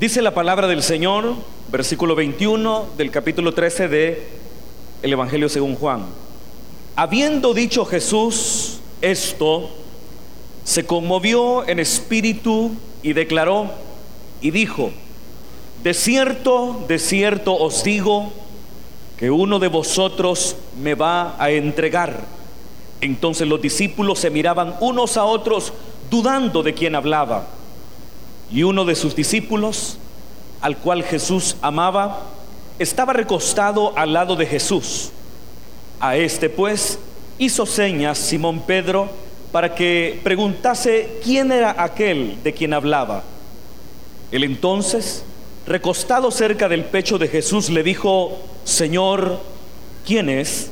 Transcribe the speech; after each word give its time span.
Dice 0.00 0.22
la 0.22 0.34
palabra 0.34 0.66
del 0.66 0.82
Señor, 0.82 1.36
versículo 1.70 2.16
21 2.16 2.86
del 2.96 3.12
capítulo 3.12 3.54
13 3.54 3.86
de 3.86 4.26
el 5.02 5.12
Evangelio 5.12 5.48
según 5.48 5.76
Juan. 5.76 6.04
Habiendo 6.96 7.54
dicho 7.54 7.84
Jesús 7.84 8.80
esto, 9.00 9.70
se 10.64 10.84
conmovió 10.84 11.66
en 11.68 11.78
espíritu 11.78 12.72
y 13.04 13.12
declaró 13.12 13.70
y 14.40 14.50
dijo, 14.50 14.90
de 15.84 15.94
cierto, 15.94 16.84
de 16.88 16.98
cierto 16.98 17.54
os 17.54 17.84
digo 17.84 18.32
que 19.16 19.30
uno 19.30 19.60
de 19.60 19.68
vosotros 19.68 20.56
me 20.82 20.96
va 20.96 21.36
a 21.38 21.52
entregar. 21.52 22.24
Entonces 23.00 23.46
los 23.46 23.62
discípulos 23.62 24.18
se 24.18 24.30
miraban 24.30 24.74
unos 24.80 25.16
a 25.16 25.24
otros 25.24 25.72
dudando 26.10 26.64
de 26.64 26.74
quién 26.74 26.96
hablaba. 26.96 27.46
Y 28.50 28.62
uno 28.62 28.84
de 28.84 28.94
sus 28.94 29.16
discípulos, 29.16 29.98
al 30.60 30.78
cual 30.78 31.02
Jesús 31.02 31.56
amaba, 31.62 32.22
estaba 32.78 33.12
recostado 33.12 33.96
al 33.96 34.12
lado 34.12 34.36
de 34.36 34.46
Jesús. 34.46 35.10
A 36.00 36.16
este 36.16 36.50
pues 36.50 36.98
hizo 37.38 37.66
señas 37.66 38.18
Simón 38.18 38.60
Pedro 38.60 39.08
para 39.52 39.74
que 39.74 40.20
preguntase 40.24 41.18
quién 41.22 41.52
era 41.52 41.82
aquel 41.82 42.42
de 42.42 42.52
quien 42.52 42.74
hablaba. 42.74 43.22
Él 44.32 44.42
entonces, 44.42 45.22
recostado 45.66 46.30
cerca 46.30 46.68
del 46.68 46.84
pecho 46.84 47.18
de 47.18 47.28
Jesús, 47.28 47.70
le 47.70 47.84
dijo, 47.84 48.36
Señor, 48.64 49.38
¿quién 50.04 50.28
es? 50.28 50.70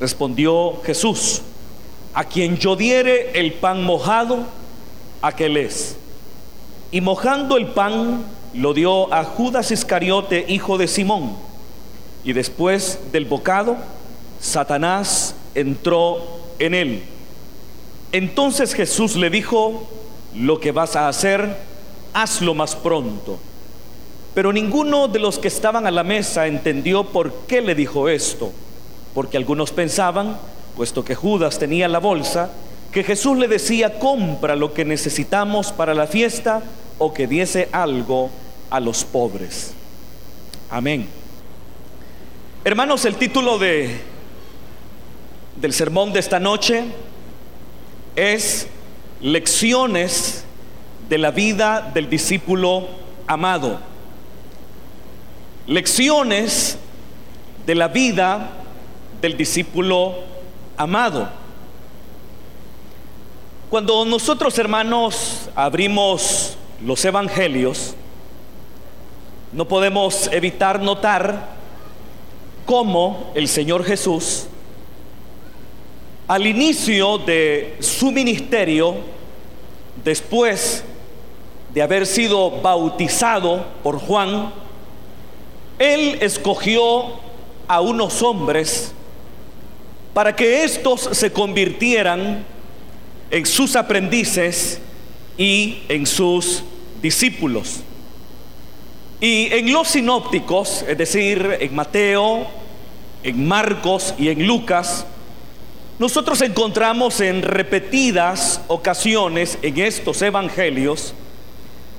Respondió 0.00 0.80
Jesús, 0.84 1.42
a 2.14 2.24
quien 2.24 2.58
yo 2.58 2.74
diere 2.74 3.38
el 3.38 3.52
pan 3.52 3.84
mojado, 3.84 4.40
aquel 5.22 5.56
es. 5.56 5.96
Y 6.94 7.00
mojando 7.00 7.56
el 7.56 7.66
pan, 7.66 8.24
lo 8.52 8.72
dio 8.72 9.12
a 9.12 9.24
Judas 9.24 9.72
Iscariote, 9.72 10.44
hijo 10.46 10.78
de 10.78 10.86
Simón. 10.86 11.32
Y 12.22 12.32
después 12.34 13.00
del 13.10 13.24
bocado, 13.24 13.76
Satanás 14.38 15.34
entró 15.56 16.18
en 16.60 16.72
él. 16.72 17.02
Entonces 18.12 18.74
Jesús 18.74 19.16
le 19.16 19.28
dijo, 19.28 19.88
lo 20.36 20.60
que 20.60 20.70
vas 20.70 20.94
a 20.94 21.08
hacer, 21.08 21.56
hazlo 22.12 22.54
más 22.54 22.76
pronto. 22.76 23.40
Pero 24.32 24.52
ninguno 24.52 25.08
de 25.08 25.18
los 25.18 25.40
que 25.40 25.48
estaban 25.48 25.88
a 25.88 25.90
la 25.90 26.04
mesa 26.04 26.46
entendió 26.46 27.02
por 27.06 27.32
qué 27.48 27.60
le 27.60 27.74
dijo 27.74 28.08
esto, 28.08 28.52
porque 29.14 29.36
algunos 29.36 29.72
pensaban, 29.72 30.38
puesto 30.76 31.04
que 31.04 31.16
Judas 31.16 31.58
tenía 31.58 31.88
la 31.88 31.98
bolsa, 31.98 32.52
que 32.92 33.02
Jesús 33.02 33.36
le 33.36 33.48
decía, 33.48 33.98
compra 33.98 34.54
lo 34.54 34.72
que 34.72 34.84
necesitamos 34.84 35.72
para 35.72 35.92
la 35.92 36.06
fiesta 36.06 36.62
o 36.98 37.12
que 37.12 37.26
diese 37.26 37.68
algo 37.72 38.30
a 38.70 38.80
los 38.80 39.04
pobres. 39.04 39.74
Amén. 40.70 41.08
Hermanos, 42.64 43.04
el 43.04 43.16
título 43.16 43.58
de 43.58 44.00
del 45.56 45.72
sermón 45.72 46.12
de 46.12 46.20
esta 46.20 46.40
noche 46.40 46.84
es 48.16 48.66
Lecciones 49.20 50.44
de 51.08 51.18
la 51.18 51.30
vida 51.30 51.90
del 51.94 52.10
discípulo 52.10 52.88
amado 53.26 53.78
lecciones 55.66 56.76
de 57.66 57.74
la 57.74 57.88
vida 57.88 58.50
del 59.20 59.36
discípulo 59.36 60.14
amado. 60.76 61.28
Cuando 63.70 64.04
nosotros 64.04 64.58
hermanos 64.58 65.48
abrimos 65.54 66.53
los 66.82 67.04
evangelios, 67.04 67.94
no 69.52 69.68
podemos 69.68 70.28
evitar 70.32 70.80
notar 70.82 71.54
cómo 72.66 73.30
el 73.34 73.48
Señor 73.48 73.84
Jesús, 73.84 74.46
al 76.26 76.46
inicio 76.46 77.18
de 77.18 77.76
su 77.80 78.10
ministerio, 78.10 78.96
después 80.02 80.84
de 81.72 81.82
haber 81.82 82.06
sido 82.06 82.62
bautizado 82.62 83.66
por 83.82 83.98
Juan, 83.98 84.52
él 85.78 86.18
escogió 86.20 87.20
a 87.68 87.80
unos 87.80 88.22
hombres 88.22 88.92
para 90.12 90.34
que 90.34 90.64
éstos 90.64 91.08
se 91.12 91.32
convirtieran 91.32 92.44
en 93.30 93.46
sus 93.46 93.74
aprendices 93.74 94.80
y 95.36 95.82
en 95.88 96.06
sus 96.06 96.62
discípulos. 97.02 97.80
Y 99.20 99.48
en 99.52 99.72
los 99.72 99.88
sinópticos, 99.88 100.84
es 100.86 100.98
decir, 100.98 101.58
en 101.60 101.74
Mateo, 101.74 102.46
en 103.22 103.46
Marcos 103.46 104.14
y 104.18 104.28
en 104.28 104.46
Lucas, 104.46 105.06
nosotros 105.98 106.42
encontramos 106.42 107.20
en 107.20 107.42
repetidas 107.42 108.60
ocasiones 108.66 109.58
en 109.62 109.78
estos 109.78 110.20
evangelios 110.22 111.14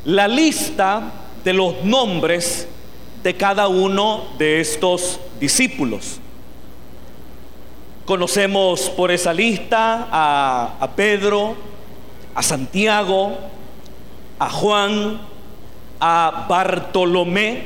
la 0.04 0.28
lista 0.28 1.12
de 1.44 1.54
los 1.54 1.84
nombres 1.84 2.68
de 3.24 3.36
cada 3.36 3.68
uno 3.68 4.26
de 4.38 4.60
estos 4.60 5.20
discípulos. 5.40 6.20
Conocemos 8.06 8.90
por 8.92 9.12
esa 9.12 9.34
lista 9.34 10.08
a, 10.12 10.90
Pedro, 10.96 11.56
a 12.36 12.44
Santiago, 12.44 13.38
a 14.38 14.50
Juan, 14.50 15.22
a 16.00 16.46
Bartolomé, 16.50 17.64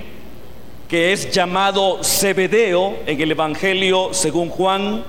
que 0.88 1.12
es 1.12 1.31
llamado 1.31 2.03
Zebedeo 2.03 2.97
en 3.06 3.19
el 3.19 3.31
Evangelio 3.31 4.13
según 4.13 4.50
Juan. 4.50 5.03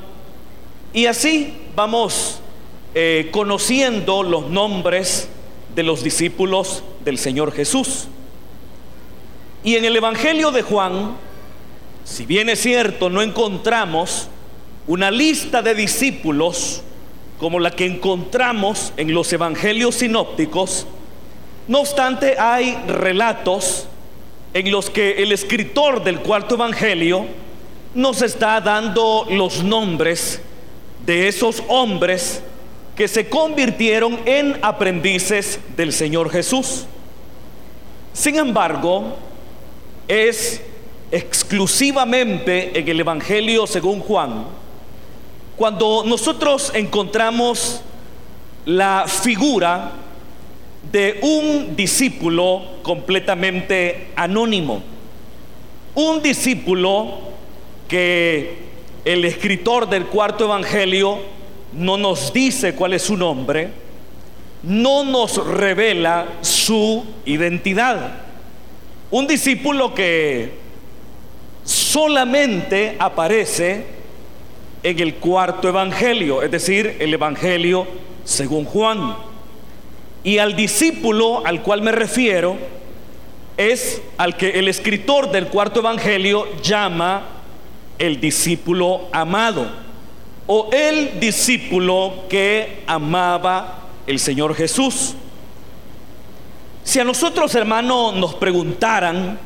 Y 0.92 1.06
así 1.06 1.54
vamos 1.76 2.40
eh, 2.94 3.28
conociendo 3.30 4.22
los 4.22 4.48
nombres 4.48 5.28
de 5.74 5.82
los 5.82 6.02
discípulos 6.02 6.82
del 7.04 7.18
Señor 7.18 7.52
Jesús. 7.52 8.08
Y 9.62 9.76
en 9.76 9.84
el 9.84 9.94
Evangelio 9.94 10.50
de 10.50 10.62
Juan, 10.62 11.16
si 12.04 12.24
bien 12.24 12.48
es 12.48 12.60
cierto, 12.60 13.10
no 13.10 13.20
encontramos 13.20 14.28
una 14.86 15.10
lista 15.10 15.62
de 15.62 15.74
discípulos 15.74 16.82
como 17.40 17.58
la 17.58 17.70
que 17.70 17.86
encontramos 17.86 18.92
en 18.98 19.14
los 19.14 19.32
Evangelios 19.32 19.94
sinópticos, 19.96 20.86
no 21.66 21.80
obstante 21.80 22.38
hay 22.38 22.76
relatos 22.86 23.86
en 24.52 24.70
los 24.70 24.90
que 24.90 25.22
el 25.22 25.32
escritor 25.32 26.04
del 26.04 26.20
cuarto 26.20 26.56
Evangelio 26.56 27.24
nos 27.94 28.20
está 28.20 28.60
dando 28.60 29.26
los 29.30 29.64
nombres 29.64 30.42
de 31.06 31.28
esos 31.28 31.62
hombres 31.68 32.42
que 32.94 33.08
se 33.08 33.30
convirtieron 33.30 34.20
en 34.26 34.58
aprendices 34.60 35.60
del 35.78 35.94
Señor 35.94 36.30
Jesús. 36.30 36.84
Sin 38.12 38.36
embargo, 38.36 39.16
es 40.06 40.60
exclusivamente 41.10 42.78
en 42.78 42.86
el 42.86 43.00
Evangelio 43.00 43.66
según 43.66 44.00
Juan, 44.00 44.59
cuando 45.60 46.04
nosotros 46.06 46.72
encontramos 46.74 47.82
la 48.64 49.04
figura 49.06 49.92
de 50.90 51.18
un 51.20 51.76
discípulo 51.76 52.62
completamente 52.82 54.08
anónimo, 54.16 54.82
un 55.94 56.22
discípulo 56.22 57.18
que 57.86 58.56
el 59.04 59.22
escritor 59.26 59.86
del 59.86 60.06
cuarto 60.06 60.44
Evangelio 60.44 61.18
no 61.74 61.98
nos 61.98 62.32
dice 62.32 62.74
cuál 62.74 62.94
es 62.94 63.02
su 63.02 63.18
nombre, 63.18 63.68
no 64.62 65.04
nos 65.04 65.46
revela 65.46 66.26
su 66.40 67.04
identidad. 67.26 68.14
Un 69.10 69.26
discípulo 69.26 69.92
que 69.94 70.54
solamente 71.64 72.96
aparece 72.98 73.99
en 74.82 75.00
el 75.00 75.14
cuarto 75.16 75.68
evangelio, 75.68 76.42
es 76.42 76.50
decir, 76.50 76.96
el 77.00 77.12
evangelio 77.14 77.86
según 78.24 78.64
Juan. 78.64 79.16
Y 80.22 80.38
al 80.38 80.56
discípulo 80.56 81.44
al 81.46 81.62
cual 81.62 81.82
me 81.82 81.92
refiero 81.92 82.56
es 83.56 84.00
al 84.16 84.36
que 84.36 84.58
el 84.58 84.68
escritor 84.68 85.30
del 85.30 85.48
cuarto 85.48 85.80
evangelio 85.80 86.46
llama 86.62 87.22
el 87.98 88.20
discípulo 88.20 89.08
amado 89.12 89.66
o 90.46 90.70
el 90.72 91.20
discípulo 91.20 92.24
que 92.28 92.82
amaba 92.86 93.88
el 94.06 94.18
Señor 94.18 94.54
Jesús. 94.54 95.14
Si 96.82 96.98
a 96.98 97.04
nosotros, 97.04 97.54
hermanos, 97.54 98.14
nos 98.14 98.34
preguntaran 98.34 99.38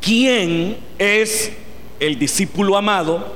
quién 0.00 0.76
es 0.98 1.52
el 2.00 2.18
discípulo 2.18 2.76
amado, 2.76 3.34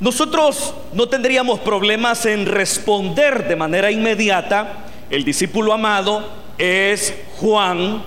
nosotros 0.00 0.74
no 0.92 1.08
tendríamos 1.08 1.60
problemas 1.60 2.24
en 2.26 2.46
responder 2.46 3.48
de 3.48 3.56
manera 3.56 3.90
inmediata, 3.90 4.86
el 5.10 5.24
discípulo 5.24 5.72
amado 5.72 6.28
es 6.58 7.14
Juan 7.38 8.02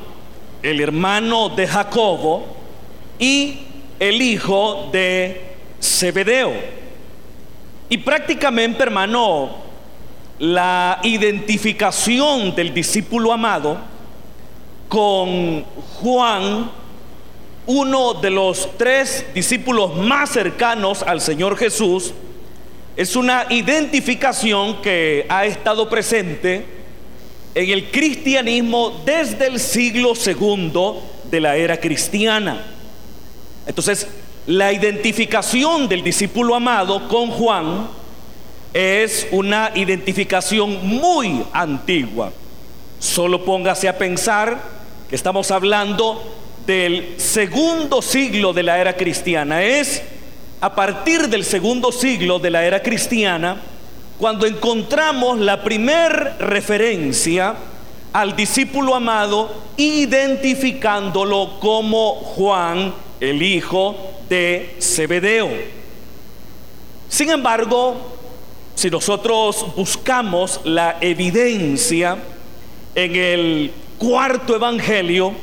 el 0.62 0.80
hermano 0.80 1.50
de 1.50 1.68
Jacobo 1.68 2.46
y 3.18 3.60
el 4.00 4.22
hijo 4.22 4.90
de 4.92 5.56
Zebedeo. 5.82 6.54
Y 7.90 7.98
prácticamente, 7.98 8.84
hermano, 8.84 9.50
la 10.40 11.00
identificación 11.04 12.56
del 12.56 12.74
discípulo 12.74 13.34
amado 13.34 13.78
con 14.88 15.64
Juan, 16.02 16.72
uno 17.66 18.16
de 18.16 18.30
los 18.30 18.70
tres 18.78 19.26
discípulos 19.34 19.96
más 19.96 20.32
cercanos 20.32 21.04
al 21.04 21.22
Señor 21.22 21.58
Jesús, 21.58 22.14
es 22.96 23.16
una 23.16 23.46
identificación 23.50 24.82
que 24.82 25.26
ha 25.30 25.46
estado 25.46 25.90
presente 25.90 26.66
en 27.54 27.70
el 27.70 27.90
cristianismo 27.92 29.02
desde 29.06 29.48
el 29.48 29.60
siglo 29.60 30.16
segundo 30.16 31.02
de 31.30 31.40
la 31.40 31.56
era 31.56 31.80
cristiana. 31.80 32.66
Entonces, 33.66 34.08
la 34.48 34.74
identificación 34.74 35.88
del 35.88 36.04
discípulo 36.04 36.56
amado 36.56 37.08
con 37.08 37.30
Juan 37.30 37.88
es 38.74 39.28
una 39.32 39.72
identificación 39.76 40.86
muy 40.86 41.44
antigua. 41.54 42.32
Solo 43.00 43.46
póngase 43.46 43.88
a 43.88 43.98
pensar 43.98 44.62
que 45.10 45.16
estamos 45.16 45.52
hablando 45.52 46.41
del 46.66 47.16
segundo 47.18 48.02
siglo 48.02 48.54
de 48.54 48.64
la 48.64 48.80
era 48.80 48.96
cristiana. 48.96 49.64
Es 49.64 50.02
a 50.60 50.74
partir 50.76 51.28
del 51.28 51.44
segundo 51.44 51.92
siglo 51.92 52.40
de 52.40 52.52
la 52.52 52.64
era 52.66 52.82
cristiana 52.82 53.62
cuando 54.18 54.46
encontramos 54.46 55.40
la 55.40 55.64
primer 55.64 56.36
referencia 56.40 57.56
al 58.14 58.36
discípulo 58.36 58.94
amado 58.94 59.52
identificándolo 59.78 61.60
como 61.60 62.16
Juan, 62.16 62.94
el 63.20 63.42
hijo 63.42 63.96
de 64.30 64.76
Zebedeo. 64.80 65.50
Sin 67.10 67.30
embargo, 67.32 67.96
si 68.76 68.90
nosotros 68.90 69.66
buscamos 69.76 70.62
la 70.64 70.98
evidencia 71.02 72.18
en 72.96 73.16
el 73.16 73.72
cuarto 73.98 74.56
evangelio, 74.56 75.34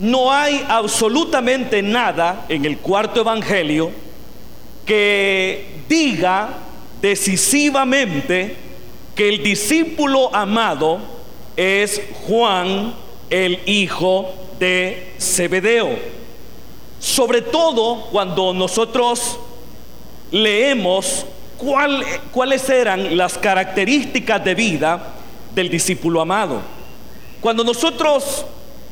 no 0.00 0.32
hay 0.32 0.64
absolutamente 0.66 1.82
nada 1.82 2.46
en 2.48 2.64
el 2.64 2.78
cuarto 2.78 3.20
evangelio 3.20 3.92
que 4.86 5.82
diga 5.88 6.48
decisivamente 7.02 8.56
que 9.14 9.28
el 9.28 9.42
discípulo 9.42 10.34
amado 10.34 11.00
es 11.54 12.00
Juan, 12.26 12.94
el 13.28 13.60
hijo 13.66 14.34
de 14.58 15.12
Zebedeo. 15.20 15.90
Sobre 16.98 17.42
todo 17.42 18.06
cuando 18.10 18.54
nosotros 18.54 19.38
leemos 20.30 21.26
cuáles 22.32 22.70
eran 22.70 23.18
las 23.18 23.36
características 23.36 24.42
de 24.42 24.54
vida 24.54 25.14
del 25.54 25.68
discípulo 25.68 26.22
amado. 26.22 26.62
Cuando 27.42 27.64
nosotros 27.64 28.46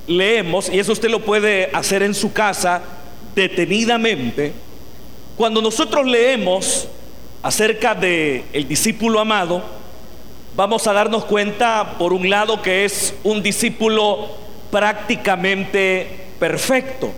leemos, 0.09 0.69
y 0.69 0.79
eso 0.81 0.93
usted 0.93 1.11
lo 1.11 1.21
puede 1.21 1.71
hacer 1.73 2.03
en 2.03 2.15
su 2.15 2.33
casa 2.33 2.83
detenidamente, 3.35 4.53
cuando 5.37 5.63
nosotros 5.63 6.05
leemos 6.05 6.89
acerca 7.43 7.95
de 7.95 8.45
el 8.53 8.67
discípulo 8.67 9.21
amado, 9.21 9.63
vamos 10.57 10.87
a 10.89 10.93
darnos 10.93 11.25
cuenta 11.25 11.95
por 11.99 12.13
un 12.13 12.29
lado 12.29 12.61
que 12.61 12.85
es 12.85 13.15
un 13.23 13.43
discípulo 13.43 14.27
prácticamente 14.73 16.27
perfecto. 16.41 17.13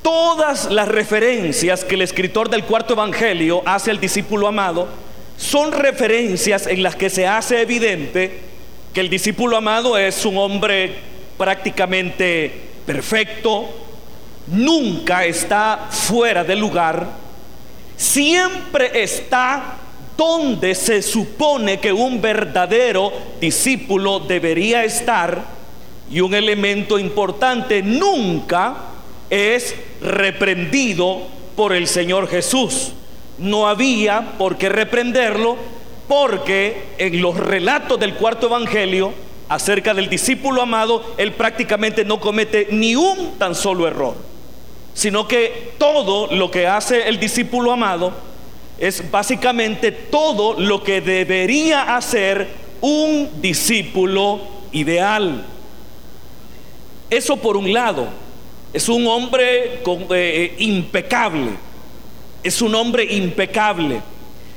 Todas 0.00 0.70
las 0.70 0.88
referencias 0.88 1.84
que 1.84 1.96
el 1.96 2.02
escritor 2.02 2.48
del 2.48 2.64
cuarto 2.64 2.94
evangelio 2.94 3.62
hace 3.66 3.90
al 3.90 4.00
discípulo 4.00 4.46
amado 4.46 4.88
son 5.36 5.72
referencias 5.72 6.66
en 6.66 6.82
las 6.82 6.96
que 6.96 7.10
se 7.10 7.26
hace 7.26 7.60
evidente 7.60 8.40
que 8.94 9.00
el 9.00 9.10
discípulo 9.10 9.58
amado 9.58 9.98
es 9.98 10.24
un 10.24 10.38
hombre 10.38 11.15
prácticamente 11.36 12.50
perfecto, 12.84 13.66
nunca 14.48 15.24
está 15.24 15.88
fuera 15.90 16.44
de 16.44 16.56
lugar, 16.56 17.08
siempre 17.96 19.02
está 19.02 19.78
donde 20.16 20.74
se 20.74 21.02
supone 21.02 21.78
que 21.78 21.92
un 21.92 22.20
verdadero 22.20 23.12
discípulo 23.40 24.20
debería 24.20 24.84
estar 24.84 25.44
y 26.10 26.20
un 26.20 26.34
elemento 26.34 26.98
importante 26.98 27.82
nunca 27.82 28.76
es 29.28 29.74
reprendido 30.00 31.22
por 31.54 31.72
el 31.74 31.86
Señor 31.86 32.28
Jesús. 32.28 32.92
No 33.38 33.68
había 33.68 34.34
por 34.38 34.56
qué 34.56 34.68
reprenderlo 34.68 35.56
porque 36.08 36.84
en 36.98 37.20
los 37.20 37.36
relatos 37.36 37.98
del 37.98 38.14
cuarto 38.14 38.46
evangelio 38.46 39.12
acerca 39.48 39.94
del 39.94 40.08
discípulo 40.08 40.62
amado, 40.62 41.14
él 41.16 41.32
prácticamente 41.32 42.04
no 42.04 42.20
comete 42.20 42.68
ni 42.70 42.96
un 42.96 43.38
tan 43.38 43.54
solo 43.54 43.86
error 43.86 44.16
sino 44.96 45.28
que 45.28 45.74
todo 45.76 46.26
lo 46.34 46.50
que 46.50 46.66
hace 46.66 47.06
el 47.06 47.20
discípulo 47.20 47.70
amado 47.70 48.14
es 48.78 49.10
básicamente 49.10 49.92
todo 49.92 50.58
lo 50.58 50.82
que 50.82 51.02
debería 51.02 51.94
hacer 51.96 52.48
un 52.80 53.28
discípulo 53.42 54.40
ideal. 54.72 55.44
Eso 57.10 57.36
por 57.36 57.58
un 57.58 57.74
lado, 57.74 58.08
es 58.72 58.88
un 58.88 59.06
hombre 59.06 59.82
eh, 60.12 60.54
impecable, 60.60 61.50
es 62.42 62.62
un 62.62 62.74
hombre 62.74 63.04
impecable, 63.04 64.00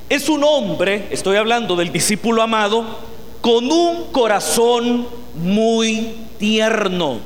es 0.08 0.30
un 0.30 0.46
hombre, 0.46 1.08
estoy 1.12 1.36
hablando 1.36 1.76
del 1.76 1.92
discípulo 1.92 2.42
amado, 2.42 2.98
con 3.42 3.72
un 3.72 4.12
corazón 4.12 5.08
muy 5.36 6.16
tierno. 6.38 7.20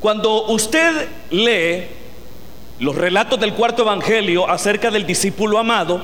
Cuando 0.00 0.46
usted 0.48 1.08
lee 1.30 1.84
los 2.78 2.94
relatos 2.94 3.38
del 3.38 3.54
cuarto 3.54 3.82
evangelio 3.82 4.48
acerca 4.48 4.90
del 4.90 5.06
discípulo 5.06 5.58
amado, 5.58 6.02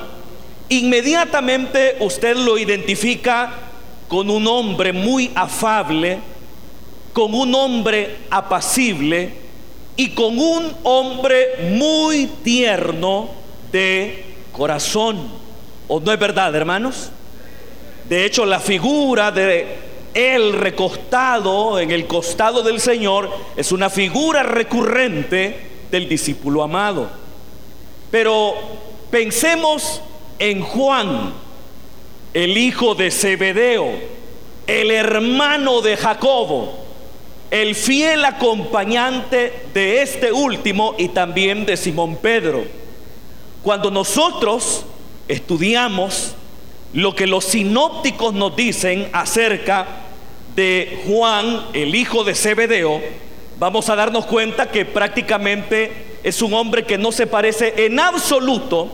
inmediatamente 0.69 1.97
usted 1.99 2.35
lo 2.37 2.57
identifica 2.57 3.51
con 4.07 4.29
un 4.29 4.47
hombre 4.47 4.93
muy 4.93 5.31
afable, 5.35 6.19
con 7.13 7.33
un 7.33 7.53
hombre 7.53 8.17
apacible 8.29 9.33
y 9.97 10.09
con 10.09 10.39
un 10.39 10.73
hombre 10.83 11.69
muy 11.77 12.27
tierno 12.43 13.29
de 13.71 14.25
corazón. 14.51 15.29
¿O 15.87 15.99
no 15.99 16.11
es 16.11 16.19
verdad, 16.19 16.55
hermanos? 16.55 17.11
De 18.11 18.25
hecho, 18.25 18.45
la 18.45 18.59
figura 18.59 19.31
de 19.31 19.65
él 20.13 20.51
recostado 20.51 21.79
en 21.79 21.91
el 21.91 22.07
costado 22.07 22.61
del 22.61 22.81
Señor 22.81 23.29
es 23.55 23.71
una 23.71 23.89
figura 23.89 24.43
recurrente 24.43 25.57
del 25.89 26.09
discípulo 26.09 26.61
amado. 26.61 27.09
Pero 28.11 28.53
pensemos 29.09 30.01
en 30.39 30.61
Juan, 30.61 31.31
el 32.33 32.57
hijo 32.57 32.95
de 32.95 33.11
Zebedeo, 33.11 33.93
el 34.67 34.91
hermano 34.91 35.79
de 35.79 35.95
Jacobo, 35.95 36.83
el 37.49 37.75
fiel 37.75 38.25
acompañante 38.25 39.67
de 39.73 40.01
este 40.01 40.33
último 40.33 40.95
y 40.97 41.07
también 41.07 41.65
de 41.65 41.77
Simón 41.77 42.17
Pedro. 42.17 42.65
Cuando 43.63 43.89
nosotros 43.89 44.83
estudiamos 45.29 46.35
lo 46.93 47.15
que 47.15 47.27
los 47.27 47.45
sinópticos 47.45 48.33
nos 48.33 48.55
dicen 48.55 49.09
acerca 49.13 49.87
de 50.55 51.03
Juan, 51.07 51.67
el 51.73 51.95
hijo 51.95 52.23
de 52.23 52.35
Zebedeo, 52.35 53.01
vamos 53.59 53.89
a 53.89 53.95
darnos 53.95 54.25
cuenta 54.25 54.69
que 54.69 54.85
prácticamente 54.85 56.17
es 56.23 56.41
un 56.41 56.53
hombre 56.53 56.85
que 56.85 56.97
no 56.97 57.11
se 57.11 57.27
parece 57.27 57.85
en 57.85 57.99
absoluto 57.99 58.89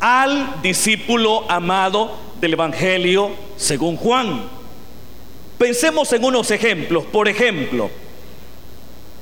al 0.00 0.60
discípulo 0.62 1.44
amado 1.48 2.16
del 2.40 2.54
Evangelio 2.54 3.30
según 3.56 3.96
Juan. 3.96 4.42
Pensemos 5.56 6.12
en 6.12 6.24
unos 6.24 6.50
ejemplos. 6.50 7.04
Por 7.04 7.28
ejemplo, 7.28 7.88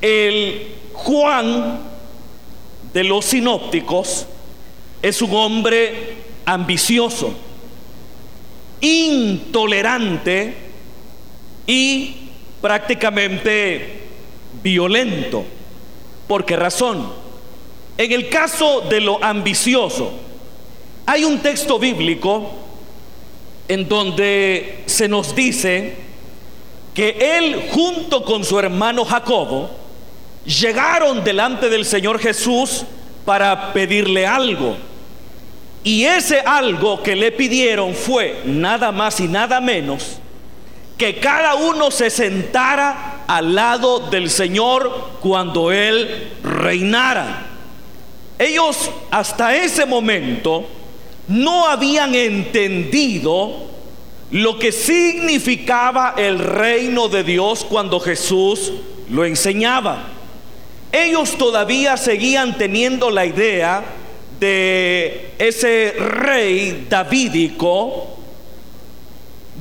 el 0.01 0.69
Juan 0.95 1.81
de 2.93 3.05
los 3.05 3.27
sinópticos 3.27 4.27
es 5.03 5.21
un 5.23 5.35
hombre 5.35 6.17
ambicioso, 6.47 7.35
intolerante 8.81 10.55
y 11.67 12.17
prácticamente 12.61 14.01
violento. 14.63 15.45
¿Por 16.27 16.45
qué 16.45 16.57
razón? 16.57 17.13
En 17.97 18.13
el 18.13 18.29
caso 18.29 18.83
de 18.83 19.01
lo 19.01 19.23
ambicioso, 19.23 20.13
hay 21.07 21.25
un 21.25 21.41
texto 21.41 21.79
bíblico 21.79 22.53
en 23.69 23.89
donde 23.89 24.83
se 24.87 25.09
nos 25.09 25.35
dice 25.35 25.97
que 26.95 27.39
él 27.39 27.69
junto 27.71 28.25
con 28.25 28.45
su 28.45 28.59
hermano 28.59 29.05
Jacobo 29.05 29.71
llegaron 30.45 31.23
delante 31.23 31.69
del 31.69 31.85
Señor 31.85 32.19
Jesús 32.19 32.85
para 33.25 33.73
pedirle 33.73 34.27
algo. 34.27 34.77
Y 35.83 36.05
ese 36.05 36.41
algo 36.41 37.03
que 37.03 37.17
le 37.17 37.33
pidieron 37.33 37.95
fue 37.95 38.43
nada 38.45 38.93
más 38.93 39.21
y 39.21 39.29
nada 39.29 39.61
menos 39.61 40.21
que 41.01 41.19
cada 41.19 41.55
uno 41.55 41.91
se 41.91 42.11
sentara 42.11 43.25
al 43.27 43.55
lado 43.55 44.11
del 44.11 44.29
Señor 44.29 45.13
cuando 45.21 45.73
Él 45.73 46.29
reinara. 46.43 47.47
Ellos 48.39 48.91
hasta 49.11 49.57
ese 49.57 49.87
momento 49.87 50.67
no 51.27 51.67
habían 51.67 52.15
entendido 52.15 53.71
lo 54.31 54.59
que 54.59 54.73
significaba 54.73 56.15
el 56.19 56.39
reino 56.39 57.09
de 57.09 57.25
Dios 57.25 57.65
cuando 57.67 57.99
Jesús 57.99 58.71
lo 59.09 59.25
enseñaba. 59.25 60.05
Ellos 60.93 61.39
todavía 61.39 61.97
seguían 61.97 62.59
teniendo 62.59 63.11
la 63.11 63.25
idea 63.25 63.85
de 64.41 65.31
ese 65.39 65.93
rey 65.99 66.87
davídico 66.89 68.17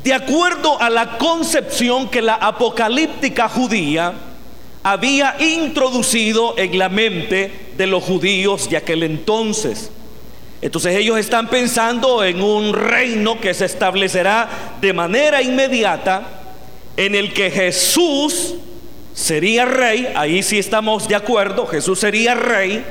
de 0.03 0.13
acuerdo 0.13 0.81
a 0.81 0.89
la 0.89 1.17
concepción 1.17 2.09
que 2.09 2.21
la 2.21 2.35
apocalíptica 2.35 3.49
judía 3.49 4.13
había 4.81 5.35
introducido 5.39 6.57
en 6.57 6.79
la 6.79 6.87
mente 6.87 7.51
de 7.77 7.85
los 7.85 8.03
judíos 8.03 8.69
de 8.69 8.77
aquel 8.77 9.03
entonces. 9.03 9.91
Entonces 10.61 10.95
ellos 10.95 11.17
están 11.17 11.49
pensando 11.49 12.23
en 12.23 12.41
un 12.41 12.73
reino 12.73 13.39
que 13.39 13.53
se 13.53 13.65
establecerá 13.65 14.77
de 14.79 14.93
manera 14.93 15.41
inmediata 15.41 16.23
en 16.95 17.15
el 17.15 17.33
que 17.33 17.51
Jesús 17.51 18.55
sería 19.13 19.65
rey, 19.65 20.07
ahí 20.15 20.43
sí 20.43 20.59
estamos 20.59 21.07
de 21.07 21.15
acuerdo, 21.15 21.65
Jesús 21.67 21.99
sería 21.99 22.35
rey, 22.35 22.83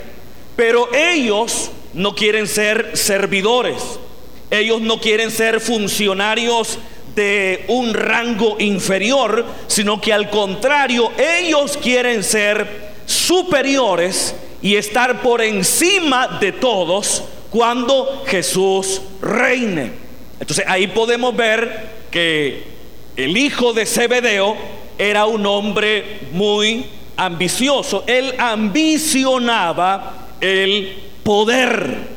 pero 0.57 0.89
ellos 0.95 1.71
no 1.95 2.15
quieren 2.15 2.47
ser 2.47 2.97
servidores, 2.97 3.99
ellos 4.51 4.81
no 4.81 5.01
quieren 5.01 5.31
ser 5.31 5.61
funcionarios 5.61 6.79
de 7.15 7.65
un 7.69 7.95
rango 7.95 8.57
inferior, 8.61 9.45
sino 9.67 10.01
que 10.01 10.13
al 10.13 10.31
contrario, 10.31 11.11
ellos 11.19 11.77
quieren 11.77 12.23
ser 12.23 12.89
superiores 13.07 14.35
y 14.63 14.77
estar 14.77 15.21
por 15.23 15.41
encima 15.41 16.39
de 16.41 16.53
todos 16.53 17.25
cuando 17.51 18.25
Jesús 18.27 19.01
reine. 19.21 19.93
Entonces 20.41 20.65
ahí 20.69 20.87
podemos 20.87 21.35
ver 21.35 21.89
que 22.11 22.65
el 23.17 23.37
hijo 23.37 23.73
de 23.73 23.87
Zebedeo 23.87 24.57
era 24.97 25.27
un 25.27 25.45
hombre 25.47 26.21
muy 26.33 26.87
ambicioso. 27.17 28.05
Él 28.07 28.35
ambicionaba 28.39 30.29
el 30.41 31.08
poder. 31.29 32.09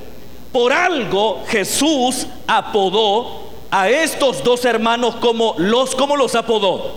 Por 0.53 0.72
algo 0.72 1.44
Jesús 1.50 2.27
apodó 2.48 3.50
a 3.70 3.89
estos 3.89 4.41
dos 4.41 4.63
hermanos 4.63 5.18
como 5.18 5.53
los, 5.58 5.96
¿cómo 5.96 6.15
los 6.15 6.34
apodó? 6.34 6.96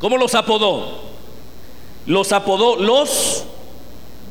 ¿Cómo 0.00 0.16
los 0.16 0.34
apodó? 0.34 1.00
Los 2.06 2.32
apodó 2.32 2.74
los 2.74 3.44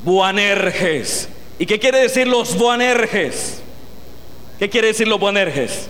Buanerges. 0.04 1.30
¿Y 1.60 1.66
qué 1.66 1.80
quiere 1.80 2.00
decir 2.00 2.28
los 2.28 2.58
Buanerges? 2.58 3.62
¿Qué 4.60 4.70
quiere 4.70 4.90
decir 4.90 5.08
los 5.08 5.18
Buanerges? 5.18 5.88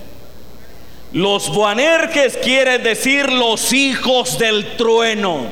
Los 1.13 1.49
Buanerges 1.51 2.37
quiere 2.37 2.77
decir 2.77 3.31
los 3.31 3.73
hijos 3.73 4.37
del 4.37 4.77
trueno. 4.77 5.47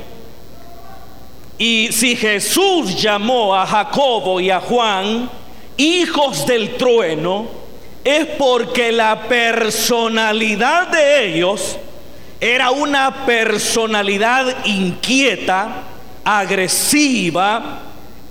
Y 1.58 1.90
si 1.92 2.16
Jesús 2.16 3.02
llamó 3.02 3.56
a 3.56 3.66
Jacobo 3.66 4.40
y 4.40 4.50
a 4.52 4.60
Juan 4.60 5.30
hijos 5.78 6.46
del 6.46 6.76
trueno, 6.76 7.48
es 8.04 8.26
porque 8.38 8.92
la 8.92 9.24
personalidad 9.28 10.88
de 10.88 11.28
ellos 11.28 11.78
era 12.40 12.72
una 12.72 13.26
personalidad 13.26 14.66
inquieta, 14.66 15.84
agresiva, 16.24 17.82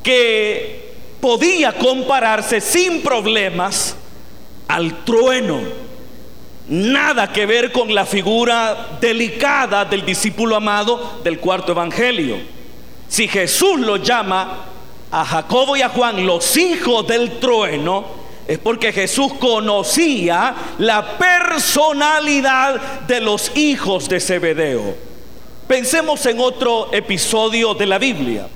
que 0.02 0.94
podía 1.20 1.72
compararse 1.72 2.60
sin 2.60 3.02
problemas 3.02 3.96
al 4.68 5.04
trueno. 5.04 5.60
Nada 6.68 7.32
que 7.32 7.46
ver 7.46 7.72
con 7.72 7.94
la 7.94 8.06
figura 8.06 8.98
delicada 9.00 9.84
del 9.84 10.04
discípulo 10.04 10.56
amado 10.56 11.20
del 11.24 11.38
cuarto 11.38 11.72
evangelio. 11.72 12.55
Si 13.08 13.28
Jesús 13.28 13.80
lo 13.80 13.96
llama 13.96 14.64
a 15.10 15.24
Jacobo 15.24 15.76
y 15.76 15.82
a 15.82 15.88
Juan 15.88 16.26
los 16.26 16.56
hijos 16.56 17.06
del 17.06 17.38
trueno, 17.38 18.04
es 18.46 18.58
porque 18.58 18.92
Jesús 18.92 19.32
conocía 19.34 20.54
la 20.78 21.18
personalidad 21.18 22.80
de 23.06 23.20
los 23.20 23.56
hijos 23.56 24.08
de 24.08 24.20
Zebedeo. 24.20 24.94
Pensemos 25.66 26.24
en 26.26 26.38
otro 26.38 26.92
episodio 26.92 27.74
de 27.74 27.86
la 27.86 27.98
Biblia. 27.98 28.48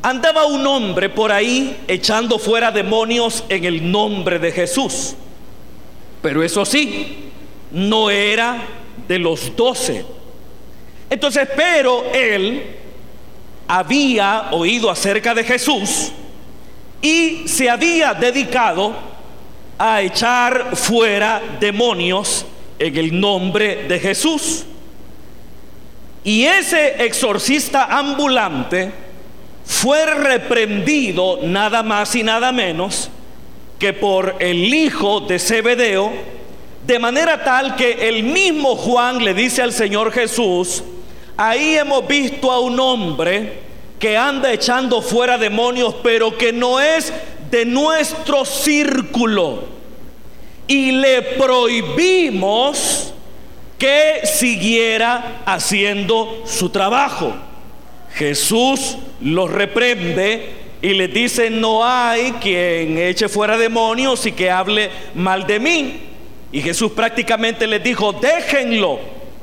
Andaba 0.00 0.46
un 0.46 0.66
hombre 0.66 1.10
por 1.10 1.30
ahí 1.32 1.84
echando 1.86 2.38
fuera 2.38 2.70
demonios 2.70 3.44
en 3.48 3.64
el 3.64 3.90
nombre 3.90 4.38
de 4.38 4.52
Jesús. 4.52 5.14
Pero 6.22 6.42
eso 6.42 6.64
sí, 6.64 7.30
no 7.70 8.08
era 8.08 8.62
de 9.06 9.18
los 9.18 9.54
doce. 9.54 10.06
Entonces, 11.10 11.48
pero 11.54 12.04
él 12.14 12.77
había 13.68 14.48
oído 14.52 14.90
acerca 14.90 15.34
de 15.34 15.44
Jesús 15.44 16.10
y 17.02 17.46
se 17.46 17.68
había 17.68 18.14
dedicado 18.14 18.94
a 19.78 20.00
echar 20.02 20.74
fuera 20.74 21.40
demonios 21.60 22.46
en 22.78 22.96
el 22.96 23.20
nombre 23.20 23.84
de 23.86 24.00
Jesús. 24.00 24.64
Y 26.24 26.44
ese 26.44 27.04
exorcista 27.04 27.84
ambulante 27.84 28.90
fue 29.64 30.06
reprendido 30.06 31.40
nada 31.42 31.82
más 31.82 32.14
y 32.14 32.22
nada 32.22 32.50
menos 32.50 33.10
que 33.78 33.92
por 33.92 34.36
el 34.40 34.74
hijo 34.74 35.20
de 35.20 35.38
Zebedeo, 35.38 36.12
de 36.86 36.98
manera 36.98 37.44
tal 37.44 37.76
que 37.76 38.08
el 38.08 38.24
mismo 38.24 38.74
Juan 38.74 39.22
le 39.22 39.34
dice 39.34 39.62
al 39.62 39.72
Señor 39.72 40.10
Jesús, 40.10 40.82
ahí 41.38 41.76
hemos 41.76 42.06
visto 42.06 42.50
a 42.50 42.60
un 42.60 42.78
hombre 42.78 43.60
que 43.98 44.16
anda 44.16 44.52
echando 44.52 45.00
fuera 45.00 45.38
demonios, 45.38 45.94
pero 46.02 46.36
que 46.36 46.52
no 46.52 46.78
es 46.80 47.12
de 47.50 47.64
nuestro 47.64 48.44
círculo. 48.44 49.64
Y 50.66 50.92
le 50.92 51.22
prohibimos 51.22 53.14
que 53.78 54.20
siguiera 54.24 55.42
haciendo 55.46 56.42
su 56.44 56.68
trabajo. 56.68 57.32
Jesús 58.14 58.98
los 59.20 59.50
reprende 59.50 60.52
y 60.82 60.94
le 60.94 61.08
dice, 61.08 61.50
no 61.50 61.84
hay 61.84 62.32
quien 62.32 62.98
eche 62.98 63.28
fuera 63.28 63.56
demonios 63.56 64.26
y 64.26 64.32
que 64.32 64.50
hable 64.50 64.90
mal 65.14 65.46
de 65.46 65.60
mí. 65.60 66.00
Y 66.50 66.60
Jesús 66.62 66.92
prácticamente 66.92 67.66
les 67.66 67.82
dijo, 67.82 68.12
déjenlo 68.12 68.98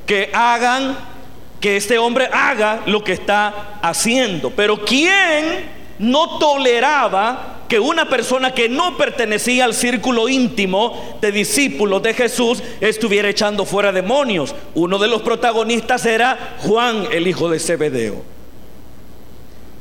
que 0.06 0.30
hagan 0.34 1.15
que 1.60 1.78
este 1.78 1.98
hombre 1.98 2.30
haga 2.32 2.82
lo 2.86 3.04
que 3.04 3.14
está 3.14 3.80
haciendo. 3.82 4.52
Pero 4.52 4.84
¿quién 4.84 5.66
no 5.98 6.38
toleraba 6.38 7.60
que 7.68 7.80
una 7.80 8.08
persona 8.08 8.54
que 8.54 8.70
no 8.70 8.98
pertenecía 8.98 9.66
al 9.66 9.74
círculo 9.74 10.30
íntimo 10.30 11.18
de 11.22 11.32
discípulos 11.32 12.04
de 12.04 12.14
Jesús 12.14 12.62
estuviera 12.82 13.30
echando 13.30 13.66
fuera 13.66 13.92
demonios? 13.92 14.54
Uno 14.74 14.98
de 15.00 15.08
los 15.08 15.22
protagonistas 15.22 16.06
era 16.06 16.58
Juan, 16.60 17.08
el 17.12 17.28
hijo 17.28 17.50
de 17.50 17.60
Zebedeo. 17.60 18.24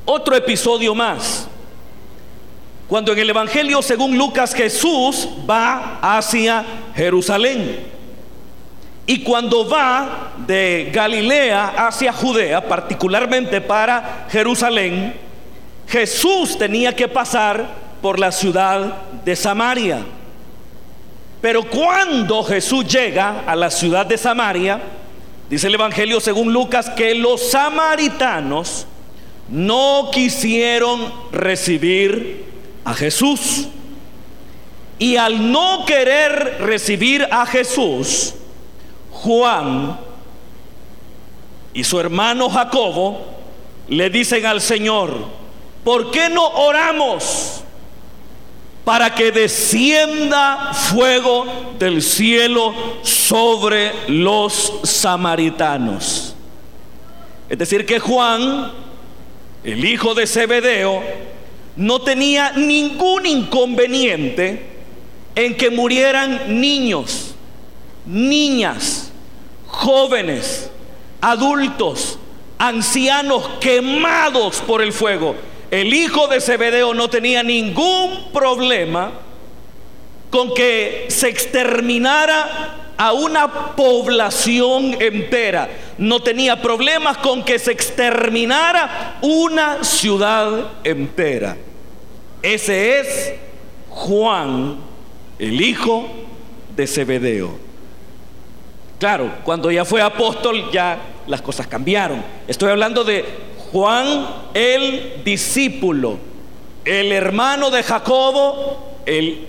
Otro 0.06 0.36
episodio 0.36 0.94
más. 0.94 1.48
Cuando 2.88 3.12
en 3.12 3.18
el 3.18 3.30
Evangelio 3.30 3.80
según 3.82 4.16
Lucas 4.18 4.54
Jesús 4.54 5.28
va 5.48 5.98
hacia 6.02 6.64
Jerusalén. 6.94 7.93
Y 9.06 9.22
cuando 9.22 9.68
va 9.68 10.32
de 10.46 10.90
Galilea 10.92 11.74
hacia 11.76 12.12
Judea, 12.12 12.66
particularmente 12.66 13.60
para 13.60 14.26
Jerusalén, 14.30 15.14
Jesús 15.86 16.56
tenía 16.56 16.96
que 16.96 17.06
pasar 17.08 17.66
por 18.00 18.18
la 18.18 18.32
ciudad 18.32 19.02
de 19.24 19.36
Samaria. 19.36 19.98
Pero 21.42 21.68
cuando 21.68 22.42
Jesús 22.42 22.86
llega 22.86 23.44
a 23.46 23.54
la 23.54 23.70
ciudad 23.70 24.06
de 24.06 24.16
Samaria, 24.16 24.80
dice 25.50 25.66
el 25.66 25.74
Evangelio 25.74 26.18
según 26.20 26.54
Lucas 26.54 26.88
que 26.88 27.14
los 27.14 27.50
samaritanos 27.50 28.86
no 29.50 30.08
quisieron 30.10 31.12
recibir 31.32 32.46
a 32.84 32.94
Jesús. 32.94 33.68
Y 34.98 35.16
al 35.16 35.52
no 35.52 35.84
querer 35.84 36.58
recibir 36.60 37.28
a 37.30 37.44
Jesús, 37.44 38.34
Juan 39.24 39.98
y 41.72 41.82
su 41.82 41.98
hermano 41.98 42.50
Jacobo 42.50 43.24
le 43.88 44.10
dicen 44.10 44.44
al 44.44 44.60
Señor, 44.60 45.14
¿por 45.82 46.10
qué 46.10 46.28
no 46.28 46.46
oramos 46.46 47.62
para 48.84 49.14
que 49.14 49.32
descienda 49.32 50.74
fuego 50.74 51.46
del 51.78 52.02
cielo 52.02 52.74
sobre 53.02 53.92
los 54.08 54.74
samaritanos? 54.82 56.36
Es 57.48 57.56
decir, 57.56 57.86
que 57.86 57.98
Juan, 58.00 58.72
el 59.64 59.84
hijo 59.86 60.14
de 60.14 60.26
Zebedeo, 60.26 61.02
no 61.76 62.02
tenía 62.02 62.52
ningún 62.52 63.24
inconveniente 63.24 64.66
en 65.34 65.56
que 65.56 65.70
murieran 65.70 66.60
niños, 66.60 67.34
niñas, 68.04 69.03
jóvenes, 69.74 70.70
adultos, 71.20 72.18
ancianos 72.58 73.48
quemados 73.60 74.60
por 74.66 74.82
el 74.82 74.92
fuego. 74.92 75.34
El 75.70 75.92
hijo 75.92 76.28
de 76.28 76.40
Zebedeo 76.40 76.94
no 76.94 77.08
tenía 77.08 77.42
ningún 77.42 78.30
problema 78.32 79.12
con 80.30 80.54
que 80.54 81.06
se 81.08 81.28
exterminara 81.28 82.92
a 82.96 83.12
una 83.12 83.74
población 83.74 84.96
entera. 85.00 85.68
No 85.98 86.20
tenía 86.20 86.60
problemas 86.60 87.18
con 87.18 87.44
que 87.44 87.58
se 87.58 87.72
exterminara 87.72 89.18
una 89.22 89.82
ciudad 89.82 90.72
entera. 90.84 91.56
Ese 92.42 93.00
es 93.00 93.32
Juan, 93.88 94.76
el 95.38 95.60
hijo 95.60 96.08
de 96.76 96.86
Zebedeo. 96.86 97.63
Claro, 99.04 99.30
cuando 99.44 99.70
ya 99.70 99.84
fue 99.84 100.00
apóstol 100.00 100.70
ya 100.72 100.96
las 101.26 101.42
cosas 101.42 101.66
cambiaron. 101.66 102.24
Estoy 102.48 102.70
hablando 102.70 103.04
de 103.04 103.22
Juan 103.70 104.26
el 104.54 105.20
discípulo, 105.22 106.16
el 106.86 107.12
hermano 107.12 107.70
de 107.70 107.82
Jacobo, 107.82 108.94
el 109.04 109.46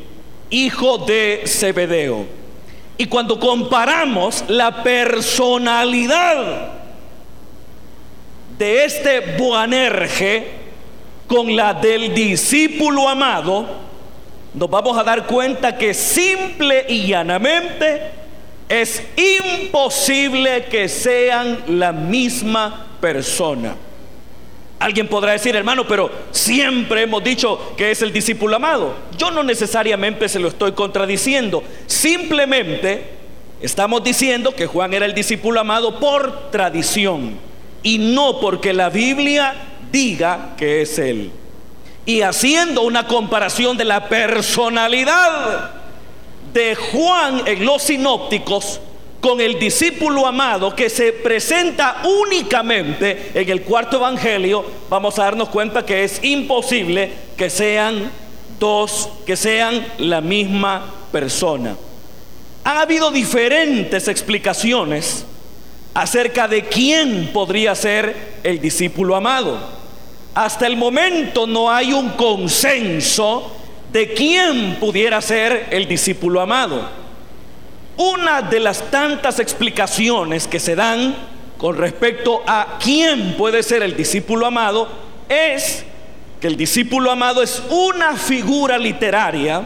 hijo 0.49 0.97
de 0.97 1.43
Zebedeo. 1.45 2.25
Y 2.97 3.05
cuando 3.05 3.39
comparamos 3.39 4.43
la 4.49 4.83
personalidad 4.83 6.73
de 8.57 8.83
este 8.83 9.37
Boanerge 9.37 10.47
con 11.27 11.55
la 11.55 11.73
del 11.73 12.13
discípulo 12.13 13.07
amado, 13.07 13.67
nos 14.53 14.69
vamos 14.69 14.97
a 14.97 15.03
dar 15.05 15.25
cuenta 15.25 15.77
que 15.77 15.93
simple 15.93 16.85
y 16.89 17.07
llanamente 17.07 18.24
es 18.69 19.03
imposible 19.15 20.65
que 20.65 20.89
sean 20.89 21.63
la 21.67 21.91
misma 21.91 22.87
persona. 22.99 23.75
Alguien 24.79 25.07
podrá 25.07 25.31
decir, 25.31 25.55
hermano, 25.55 25.87
pero 25.87 26.11
siempre 26.31 27.03
hemos 27.03 27.23
dicho 27.23 27.73
que 27.77 27.91
es 27.91 28.01
el 28.01 28.11
discípulo 28.11 28.55
amado. 28.55 28.93
Yo 29.17 29.31
no 29.31 29.41
necesariamente 29.43 30.27
se 30.27 30.39
lo 30.39 30.47
estoy 30.47 30.73
contradiciendo. 30.73 31.63
Simplemente 31.85 33.03
estamos 33.61 34.03
diciendo 34.03 34.53
que 34.53 34.67
Juan 34.67 34.93
era 34.93 35.05
el 35.05 35.13
discípulo 35.13 35.61
amado 35.61 35.99
por 35.99 36.51
tradición 36.51 37.37
y 37.83 37.99
no 37.99 38.39
porque 38.39 38.73
la 38.73 38.89
Biblia 38.89 39.53
diga 39.91 40.55
que 40.57 40.81
es 40.81 40.99
él. 40.99 41.31
Y 42.05 42.21
haciendo 42.21 42.81
una 42.81 43.07
comparación 43.07 43.77
de 43.77 43.85
la 43.85 44.09
personalidad 44.09 45.84
de 46.55 46.73
Juan 46.73 47.43
en 47.45 47.65
los 47.65 47.83
sinópticos, 47.83 48.79
con 49.19 49.41
el 49.41 49.59
discípulo 49.59 50.25
amado 50.25 50.73
que 50.73 50.89
se 50.89 51.11
presenta 51.11 52.01
únicamente 52.05 53.31
en 53.33 53.49
el 53.49 53.61
cuarto 53.63 53.97
evangelio, 53.97 54.63
vamos 54.89 55.19
a 55.19 55.25
darnos 55.25 55.49
cuenta 55.49 55.85
que 55.85 56.05
es 56.05 56.23
imposible 56.23 57.11
que 57.35 57.49
sean 57.49 58.09
dos, 58.57 59.09
que 59.25 59.35
sean 59.35 59.85
la 59.97 60.21
misma 60.21 60.85
persona. 61.11 61.75
Ha 62.63 62.81
habido 62.81 63.11
diferentes 63.11 64.07
explicaciones 64.07 65.25
acerca 65.93 66.47
de 66.47 66.63
quién 66.63 67.31
podría 67.33 67.75
ser 67.75 68.37
el 68.43 68.61
discípulo 68.61 69.17
amado. 69.17 69.59
Hasta 70.33 70.67
el 70.67 70.77
momento 70.77 71.47
no 71.47 71.69
hay 71.69 71.91
un 71.91 72.11
consenso 72.11 73.64
de 73.91 74.13
quién 74.13 74.77
pudiera 74.79 75.21
ser 75.21 75.67
el 75.71 75.87
discípulo 75.87 76.41
amado. 76.41 76.89
Una 77.97 78.41
de 78.41 78.59
las 78.59 78.91
tantas 78.91 79.39
explicaciones 79.39 80.47
que 80.47 80.59
se 80.59 80.75
dan 80.75 81.15
con 81.57 81.77
respecto 81.77 82.43
a 82.45 82.77
quién 82.83 83.35
puede 83.37 83.63
ser 83.63 83.81
el 83.83 83.95
discípulo 83.95 84.45
amado 84.45 84.89
es 85.29 85.85
que 86.41 86.47
el 86.47 86.57
discípulo 86.57 87.09
amado 87.09 87.41
es 87.41 87.63
una 87.69 88.15
figura 88.17 88.77
literaria 88.77 89.63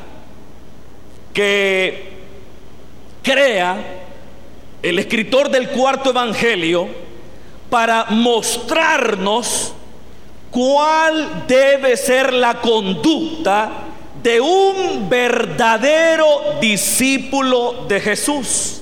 que 1.34 2.10
crea 3.24 3.78
el 4.82 5.00
escritor 5.00 5.50
del 5.50 5.70
cuarto 5.70 6.12
evangelio 6.12 6.88
para 7.70 8.06
mostrarnos 8.10 9.74
cuál 10.52 11.46
debe 11.48 11.98
ser 11.98 12.34
la 12.34 12.62
conducta 12.62 13.89
de 14.24 14.42
un 14.42 15.10
verdadero 15.10 16.60
discípulo 16.62 17.86
de 17.88 18.00
Jesús. 18.00 18.82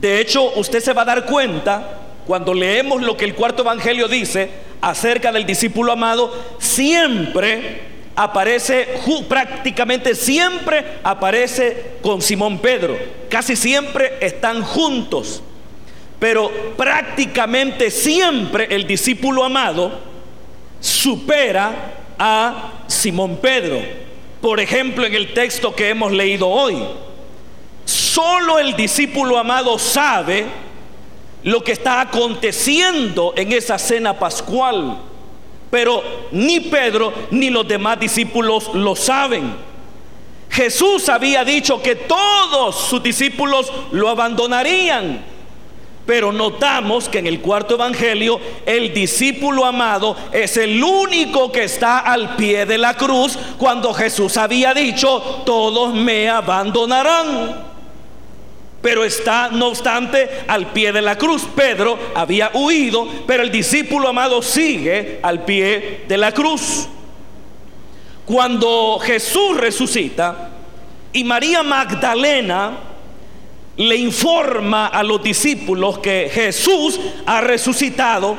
De 0.00 0.20
hecho, 0.20 0.52
usted 0.56 0.80
se 0.80 0.92
va 0.92 1.02
a 1.02 1.06
dar 1.06 1.24
cuenta 1.24 1.98
cuando 2.26 2.54
leemos 2.54 3.02
lo 3.02 3.16
que 3.16 3.24
el 3.24 3.34
cuarto 3.34 3.62
evangelio 3.62 4.06
dice 4.06 4.50
acerca 4.80 5.32
del 5.32 5.46
discípulo 5.46 5.92
amado, 5.92 6.32
siempre 6.58 7.80
aparece, 8.14 9.00
prácticamente 9.28 10.14
siempre 10.14 10.84
aparece 11.02 11.96
con 12.02 12.20
Simón 12.20 12.58
Pedro. 12.58 12.96
Casi 13.28 13.56
siempre 13.56 14.18
están 14.20 14.62
juntos. 14.62 15.42
Pero 16.18 16.50
prácticamente 16.76 17.90
siempre 17.90 18.66
el 18.70 18.86
discípulo 18.86 19.44
amado 19.44 20.00
supera 20.80 21.92
a 22.18 22.72
Simón 22.88 23.36
Pedro. 23.36 24.07
Por 24.40 24.60
ejemplo, 24.60 25.04
en 25.04 25.14
el 25.14 25.34
texto 25.34 25.74
que 25.74 25.88
hemos 25.88 26.12
leído 26.12 26.48
hoy, 26.48 26.76
solo 27.84 28.58
el 28.58 28.76
discípulo 28.76 29.38
amado 29.38 29.78
sabe 29.78 30.46
lo 31.42 31.62
que 31.62 31.72
está 31.72 32.00
aconteciendo 32.00 33.32
en 33.36 33.52
esa 33.52 33.78
cena 33.78 34.18
pascual, 34.18 34.98
pero 35.70 36.02
ni 36.30 36.60
Pedro 36.60 37.12
ni 37.30 37.50
los 37.50 37.66
demás 37.66 37.98
discípulos 37.98 38.70
lo 38.74 38.94
saben. 38.94 39.68
Jesús 40.50 41.08
había 41.08 41.44
dicho 41.44 41.82
que 41.82 41.94
todos 41.94 42.76
sus 42.88 43.02
discípulos 43.02 43.72
lo 43.92 44.08
abandonarían. 44.08 45.24
Pero 46.08 46.32
notamos 46.32 47.06
que 47.06 47.18
en 47.18 47.26
el 47.26 47.42
cuarto 47.42 47.74
evangelio 47.74 48.40
el 48.64 48.94
discípulo 48.94 49.66
amado 49.66 50.16
es 50.32 50.56
el 50.56 50.82
único 50.82 51.52
que 51.52 51.64
está 51.64 51.98
al 51.98 52.34
pie 52.34 52.64
de 52.64 52.78
la 52.78 52.94
cruz 52.94 53.38
cuando 53.58 53.92
Jesús 53.92 54.38
había 54.38 54.72
dicho, 54.72 55.42
todos 55.44 55.92
me 55.92 56.30
abandonarán. 56.30 57.62
Pero 58.80 59.04
está, 59.04 59.50
no 59.50 59.66
obstante, 59.66 60.30
al 60.48 60.68
pie 60.68 60.92
de 60.92 61.02
la 61.02 61.18
cruz. 61.18 61.42
Pedro 61.54 61.98
había 62.14 62.52
huido, 62.54 63.06
pero 63.26 63.42
el 63.42 63.50
discípulo 63.50 64.08
amado 64.08 64.40
sigue 64.40 65.20
al 65.22 65.44
pie 65.44 66.06
de 66.08 66.16
la 66.16 66.32
cruz. 66.32 66.88
Cuando 68.24 68.98
Jesús 68.98 69.58
resucita 69.58 70.52
y 71.12 71.22
María 71.22 71.62
Magdalena 71.62 72.87
le 73.78 73.96
informa 73.96 74.88
a 74.88 75.04
los 75.04 75.22
discípulos 75.22 76.00
que 76.00 76.28
Jesús 76.32 77.00
ha 77.24 77.40
resucitado. 77.40 78.36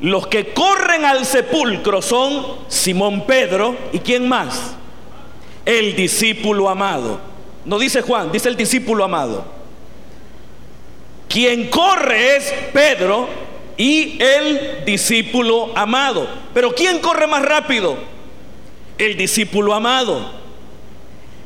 Los 0.00 0.26
que 0.26 0.52
corren 0.52 1.06
al 1.06 1.24
sepulcro 1.24 2.02
son 2.02 2.44
Simón 2.68 3.24
Pedro 3.26 3.74
y 3.92 3.98
quién 3.98 4.28
más? 4.28 4.74
El 5.64 5.96
discípulo 5.96 6.68
amado. 6.68 7.18
No 7.64 7.78
dice 7.78 8.02
Juan, 8.02 8.30
dice 8.30 8.50
el 8.50 8.56
discípulo 8.56 9.04
amado. 9.04 9.46
Quien 11.28 11.70
corre 11.70 12.36
es 12.36 12.52
Pedro 12.74 13.26
y 13.78 14.22
el 14.22 14.84
discípulo 14.84 15.72
amado. 15.74 16.28
Pero 16.52 16.74
¿quién 16.74 16.98
corre 16.98 17.26
más 17.26 17.42
rápido? 17.42 17.96
El 18.98 19.16
discípulo 19.16 19.72
amado. 19.72 20.30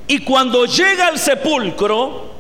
Y 0.09 0.18
cuando 0.20 0.64
llega 0.64 1.07
al 1.07 1.20
sepulcro, 1.20 2.38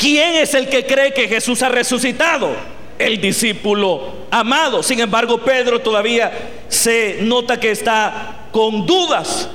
¿Quién 0.00 0.36
es 0.36 0.54
el 0.54 0.66
que 0.66 0.86
cree 0.86 1.12
que 1.12 1.28
Jesús 1.28 1.62
ha 1.62 1.68
resucitado? 1.68 2.56
El 2.98 3.20
discípulo 3.20 4.00
amado. 4.30 4.82
Sin 4.82 4.98
embargo, 4.98 5.42
Pedro 5.42 5.82
todavía 5.82 6.32
se 6.68 7.18
nota 7.20 7.60
que 7.60 7.70
está 7.70 8.46
con 8.50 8.86
dudas. 8.86 9.46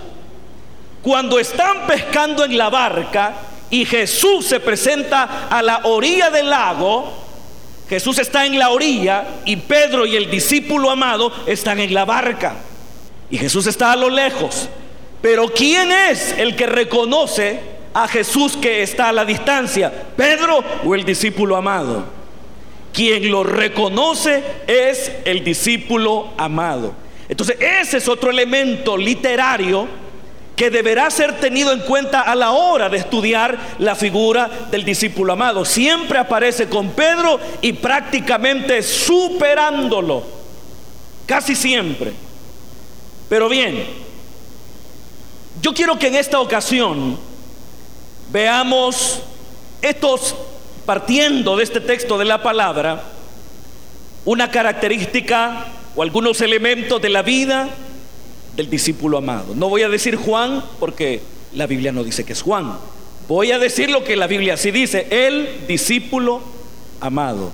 Cuando 1.01 1.39
están 1.39 1.87
pescando 1.87 2.45
en 2.45 2.59
la 2.59 2.69
barca 2.69 3.33
y 3.71 3.85
Jesús 3.85 4.45
se 4.45 4.59
presenta 4.59 5.47
a 5.49 5.63
la 5.63 5.81
orilla 5.85 6.29
del 6.29 6.47
lago, 6.47 7.11
Jesús 7.89 8.19
está 8.19 8.45
en 8.45 8.59
la 8.59 8.69
orilla 8.69 9.25
y 9.45 9.55
Pedro 9.55 10.05
y 10.05 10.15
el 10.15 10.29
discípulo 10.29 10.91
amado 10.91 11.33
están 11.47 11.79
en 11.79 11.91
la 11.91 12.05
barca. 12.05 12.53
Y 13.31 13.39
Jesús 13.39 13.65
está 13.65 13.93
a 13.93 13.95
lo 13.95 14.11
lejos. 14.11 14.69
Pero 15.23 15.47
¿quién 15.47 15.91
es 15.91 16.35
el 16.37 16.55
que 16.55 16.67
reconoce 16.67 17.74
a 17.95 18.09
Jesús 18.09 18.57
que 18.57 18.83
está 18.83 19.09
a 19.09 19.13
la 19.13 19.23
distancia? 19.23 19.91
¿Pedro 20.17 20.61
o 20.83 20.93
el 20.93 21.05
discípulo 21.05 21.55
amado? 21.55 22.03
Quien 22.91 23.31
lo 23.31 23.43
reconoce 23.43 24.43
es 24.67 25.11
el 25.23 25.43
discípulo 25.45 26.33
amado. 26.37 26.93
Entonces 27.29 27.57
ese 27.59 27.97
es 27.97 28.07
otro 28.09 28.29
elemento 28.29 28.97
literario 28.97 29.87
que 30.57 30.69
deberá 30.69 31.09
ser 31.09 31.39
tenido 31.39 31.71
en 31.71 31.79
cuenta 31.81 32.21
a 32.21 32.35
la 32.35 32.51
hora 32.51 32.89
de 32.89 32.97
estudiar 32.97 33.57
la 33.79 33.95
figura 33.95 34.49
del 34.71 34.83
discípulo 34.83 35.31
amado. 35.31 35.63
Siempre 35.63 36.19
aparece 36.19 36.67
con 36.67 36.89
Pedro 36.89 37.39
y 37.61 37.73
prácticamente 37.73 38.83
superándolo. 38.83 40.23
Casi 41.25 41.55
siempre. 41.55 42.11
Pero 43.29 43.47
bien, 43.47 43.85
yo 45.61 45.73
quiero 45.73 45.97
que 45.97 46.07
en 46.07 46.15
esta 46.15 46.41
ocasión 46.41 47.17
veamos 48.31 49.21
estos, 49.81 50.35
partiendo 50.85 51.57
de 51.57 51.63
este 51.63 51.79
texto 51.79 52.17
de 52.17 52.25
la 52.25 52.41
palabra, 52.41 53.03
una 54.25 54.49
característica 54.49 55.67
o 55.95 56.01
algunos 56.01 56.41
elementos 56.41 57.01
de 57.01 57.09
la 57.09 57.21
vida 57.21 57.69
del 58.55 58.69
discípulo 58.69 59.17
amado. 59.17 59.53
No 59.55 59.69
voy 59.69 59.83
a 59.83 59.89
decir 59.89 60.15
Juan 60.15 60.63
porque 60.79 61.21
la 61.53 61.67
Biblia 61.67 61.91
no 61.91 62.03
dice 62.03 62.23
que 62.23 62.33
es 62.33 62.41
Juan. 62.41 62.77
Voy 63.27 63.51
a 63.51 63.59
decir 63.59 63.89
lo 63.89 64.03
que 64.03 64.15
la 64.15 64.27
Biblia 64.27 64.57
sí 64.57 64.71
dice, 64.71 65.07
el 65.09 65.67
discípulo 65.67 66.41
amado. 66.99 67.51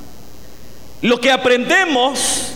Lo 1.01 1.19
que 1.19 1.31
aprendemos, 1.31 2.53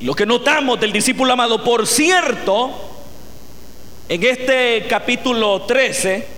lo 0.00 0.14
que 0.14 0.26
notamos 0.26 0.78
del 0.80 0.92
discípulo 0.92 1.32
amado, 1.32 1.64
por 1.64 1.86
cierto, 1.86 2.70
en 4.08 4.22
este 4.22 4.86
capítulo 4.88 5.62
13, 5.62 6.37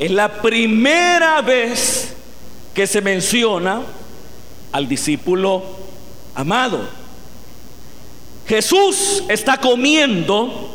es 0.00 0.10
la 0.10 0.40
primera 0.40 1.42
vez 1.42 2.14
que 2.72 2.86
se 2.86 3.02
menciona 3.02 3.82
al 4.72 4.88
discípulo 4.88 5.62
amado. 6.34 6.88
Jesús 8.48 9.22
está 9.28 9.58
comiendo 9.58 10.70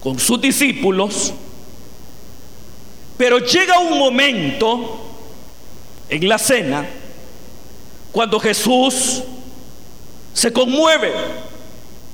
con 0.00 0.20
sus 0.20 0.40
discípulos, 0.40 1.32
pero 3.18 3.40
llega 3.40 3.80
un 3.80 3.98
momento 3.98 5.00
en 6.08 6.28
la 6.28 6.38
cena 6.38 6.86
cuando 8.12 8.38
Jesús 8.38 9.24
se 10.32 10.52
conmueve. 10.52 11.12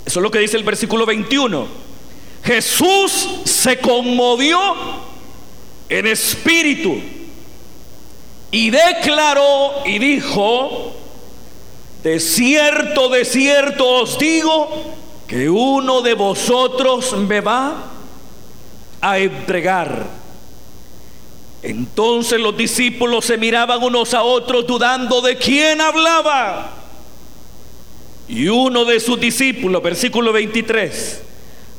Eso 0.06 0.20
es 0.20 0.22
lo 0.22 0.30
que 0.30 0.38
dice 0.38 0.56
el 0.56 0.64
versículo 0.64 1.04
21. 1.04 1.66
Jesús 2.44 3.28
se 3.44 3.78
conmovió 3.78 5.06
en 5.88 6.06
espíritu 6.06 7.00
y 8.50 8.70
declaró 8.70 9.82
y 9.84 9.98
dijo, 9.98 10.94
de 12.02 12.20
cierto, 12.20 13.08
de 13.08 13.24
cierto 13.24 13.86
os 13.86 14.18
digo 14.18 14.68
que 15.26 15.50
uno 15.50 16.00
de 16.00 16.14
vosotros 16.14 17.12
me 17.18 17.40
va 17.40 17.84
a 19.00 19.18
entregar. 19.18 20.06
Entonces 21.62 22.40
los 22.40 22.56
discípulos 22.56 23.24
se 23.24 23.36
miraban 23.36 23.82
unos 23.82 24.14
a 24.14 24.22
otros 24.22 24.66
dudando 24.66 25.20
de 25.20 25.36
quién 25.36 25.80
hablaba. 25.80 26.74
Y 28.28 28.48
uno 28.48 28.84
de 28.84 29.00
sus 29.00 29.18
discípulos, 29.18 29.82
versículo 29.82 30.32
23, 30.32 31.22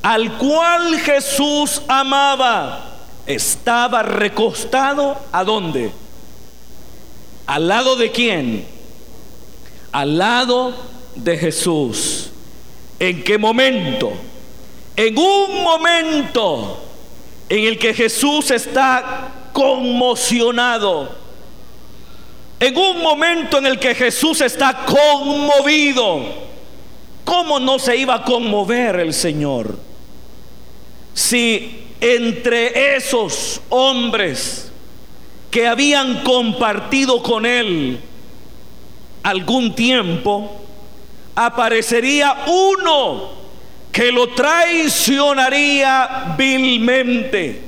al 0.02 0.38
cual 0.38 1.00
Jesús 1.00 1.82
amaba, 1.88 2.89
estaba 3.30 4.04
recostado 4.04 5.18
a 5.32 5.44
dónde? 5.46 5.92
¿Al 7.48 7.68
lado 7.68 7.96
de 7.96 8.12
quién? 8.12 8.80
al 9.92 10.18
lado 10.18 10.74
de 11.16 11.38
Jesús. 11.38 12.30
¿En 13.00 13.24
qué 13.24 13.38
momento? 13.38 14.12
En 14.96 15.18
un 15.18 15.64
momento 15.64 16.84
en 17.48 17.66
el 17.66 17.78
que 17.80 17.94
Jesús 17.94 18.52
está 18.52 19.32
conmocionado. 19.54 21.18
En 22.60 22.76
un 22.76 23.02
momento 23.02 23.58
en 23.58 23.68
el 23.68 23.80
que 23.80 23.96
Jesús 23.96 24.42
está 24.42 24.86
conmovido. 24.86 26.50
¿Cómo 27.24 27.60
no 27.60 27.80
se 27.80 27.96
iba 27.96 28.16
a 28.16 28.24
conmover 28.24 29.00
el 29.00 29.14
Señor? 29.14 29.78
Si 31.14 31.89
entre 32.02 32.96
esos 32.96 33.62
hombres 33.70 34.72
que 35.52 35.68
habían 35.68 36.24
compartido 36.24 37.22
con 37.24 37.46
Él 37.46 38.00
algún 39.24 39.76
tiempo, 39.76 40.62
aparecería 41.36 42.46
uno 42.48 43.30
que 43.92 44.12
lo 44.12 44.30
traicionaría 44.30 46.36
vilmente. 46.38 47.62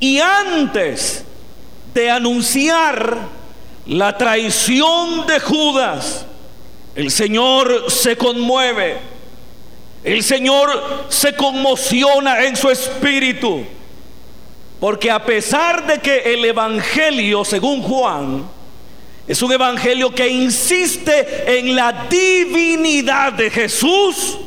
Y 0.00 0.18
antes 0.18 1.24
de 1.94 2.10
anunciar 2.10 3.18
la 3.86 4.16
traición 4.16 5.26
de 5.26 5.40
Judas, 5.40 6.26
el 6.94 7.10
Señor 7.10 7.90
se 7.90 8.16
conmueve, 8.16 8.98
el 10.06 10.22
Señor 10.22 11.06
se 11.08 11.34
conmociona 11.34 12.44
en 12.44 12.54
su 12.54 12.70
espíritu, 12.70 13.64
porque 14.78 15.10
a 15.10 15.24
pesar 15.24 15.84
de 15.84 15.98
que 15.98 16.32
el 16.32 16.44
Evangelio, 16.44 17.44
según 17.44 17.82
Juan, 17.82 18.48
es 19.26 19.42
un 19.42 19.52
evangelio 19.52 20.14
que 20.14 20.28
insiste 20.28 21.58
en 21.58 21.74
la 21.74 22.06
divinidad 22.08 23.32
de 23.32 23.50
Jesús. 23.50 24.38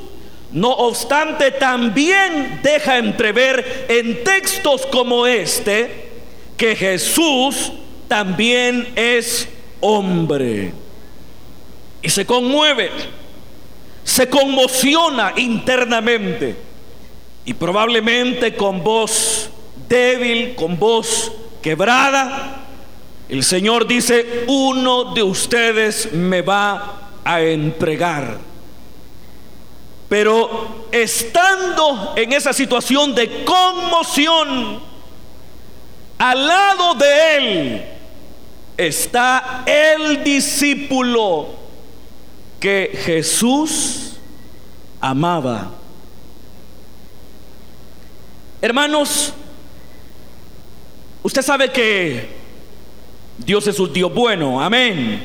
No 0.53 0.69
obstante, 0.69 1.51
también 1.51 2.61
deja 2.63 2.97
entrever 2.97 3.87
en 3.89 4.23
textos 4.23 4.85
como 4.85 5.27
este 5.27 6.07
que 6.55 6.75
Jesús 6.77 7.73
también 8.07 8.87
es 8.95 9.49
hombre. 9.81 10.71
Y 12.01 12.09
se 12.09 12.25
conmueve, 12.25 12.89
se 14.03 14.29
conmociona 14.29 15.33
internamente. 15.37 16.55
Y 17.45 17.53
probablemente 17.53 18.55
con 18.55 18.83
voz 18.83 19.49
débil, 19.87 20.55
con 20.55 20.77
voz 20.77 21.31
quebrada, 21.61 22.65
el 23.27 23.43
Señor 23.43 23.87
dice, 23.87 24.45
uno 24.47 25.13
de 25.13 25.23
ustedes 25.23 26.11
me 26.13 26.41
va 26.41 27.11
a 27.23 27.41
entregar. 27.41 28.39
Pero 30.09 30.87
estando 30.91 32.13
en 32.15 32.33
esa 32.33 32.53
situación 32.53 33.13
de 33.13 33.43
conmoción, 33.43 34.79
al 36.17 36.47
lado 36.47 36.95
de 36.95 37.37
él 37.37 37.85
está 38.75 39.63
el 39.65 40.23
discípulo 40.23 41.58
que 42.59 42.99
Jesús 43.05 44.17
amaba. 44.99 45.71
Hermanos, 48.61 49.33
usted 51.23 51.41
sabe 51.41 51.71
que 51.71 52.29
Dios 53.37 53.65
es 53.67 53.79
un 53.79 53.93
Dios 53.93 54.13
bueno, 54.13 54.61
amén. 54.61 55.23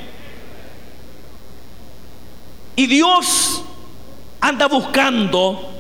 Y 2.76 2.86
Dios 2.86 3.64
anda 4.40 4.66
buscando 4.66 5.70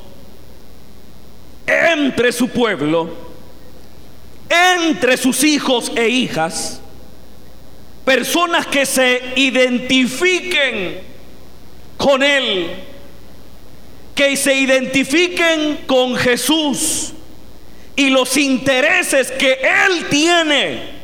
entre 1.66 2.32
su 2.32 2.48
pueblo, 2.48 3.10
entre 4.48 5.16
sus 5.16 5.44
hijos 5.44 5.92
e 5.94 6.08
hijas, 6.08 6.80
personas 8.04 8.66
que 8.66 8.84
se 8.84 9.32
identifiquen 9.36 11.13
con 11.96 12.22
Él, 12.22 12.70
que 14.14 14.36
se 14.36 14.54
identifiquen 14.54 15.84
con 15.86 16.16
Jesús 16.16 17.12
y 17.96 18.10
los 18.10 18.36
intereses 18.36 19.30
que 19.32 19.52
Él 19.52 20.06
tiene 20.08 20.94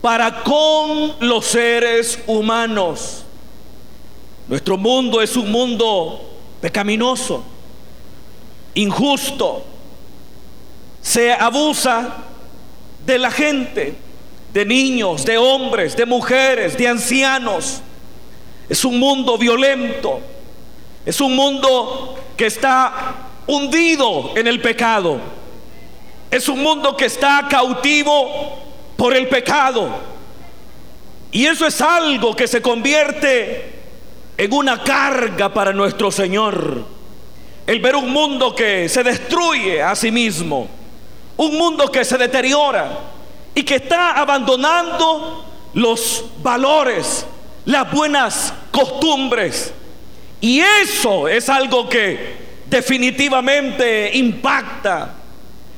para 0.00 0.42
con 0.42 1.14
los 1.20 1.46
seres 1.46 2.18
humanos. 2.26 3.24
Nuestro 4.48 4.76
mundo 4.76 5.22
es 5.22 5.36
un 5.36 5.50
mundo 5.50 6.38
pecaminoso, 6.60 7.44
injusto. 8.74 9.64
Se 11.00 11.32
abusa 11.32 12.16
de 13.06 13.18
la 13.18 13.30
gente, 13.30 13.94
de 14.52 14.64
niños, 14.64 15.24
de 15.24 15.38
hombres, 15.38 15.96
de 15.96 16.06
mujeres, 16.06 16.76
de 16.76 16.88
ancianos, 16.88 17.80
Es 18.68 18.84
un 18.84 18.98
mundo 18.98 19.36
violento. 19.38 20.20
Es 21.04 21.20
un 21.20 21.34
mundo 21.34 22.18
que 22.36 22.46
está 22.46 23.14
hundido 23.46 24.32
en 24.36 24.46
el 24.46 24.60
pecado. 24.60 25.20
Es 26.30 26.48
un 26.48 26.62
mundo 26.62 26.96
que 26.96 27.06
está 27.06 27.46
cautivo 27.50 28.58
por 28.96 29.14
el 29.14 29.28
pecado. 29.28 29.90
Y 31.32 31.46
eso 31.46 31.66
es 31.66 31.80
algo 31.80 32.36
que 32.36 32.46
se 32.46 32.62
convierte 32.62 33.72
en 34.36 34.52
una 34.52 34.82
carga 34.82 35.52
para 35.52 35.72
nuestro 35.72 36.10
Señor. 36.10 36.84
El 37.66 37.80
ver 37.80 37.96
un 37.96 38.10
mundo 38.10 38.54
que 38.54 38.88
se 38.88 39.02
destruye 39.02 39.82
a 39.82 39.94
sí 39.94 40.10
mismo. 40.10 40.68
Un 41.36 41.56
mundo 41.56 41.90
que 41.90 42.04
se 42.04 42.18
deteriora 42.18 42.90
y 43.54 43.62
que 43.62 43.76
está 43.76 44.12
abandonando 44.12 45.44
los 45.74 46.24
valores, 46.42 47.26
las 47.64 47.90
buenas 47.92 48.52
costumbres. 48.70 49.72
Y 50.40 50.60
eso 50.60 51.28
es 51.28 51.48
algo 51.48 51.88
que 51.88 52.36
definitivamente 52.66 54.10
impacta 54.16 55.14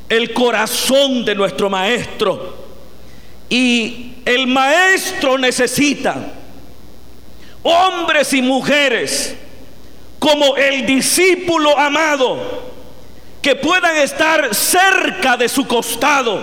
el 0.08 0.32
corazón 0.32 1.24
de 1.24 1.34
nuestro 1.34 1.68
maestro. 1.68 2.64
Y 3.48 4.14
el 4.24 4.46
maestro 4.46 5.36
necesita 5.36 6.16
hombres 7.62 8.32
y 8.32 8.42
mujeres 8.42 9.34
como 10.18 10.56
el 10.56 10.86
discípulo 10.86 11.78
amado 11.78 12.72
que 13.42 13.56
puedan 13.56 13.96
estar 13.98 14.54
cerca 14.54 15.36
de 15.36 15.50
su 15.50 15.66
costado, 15.66 16.42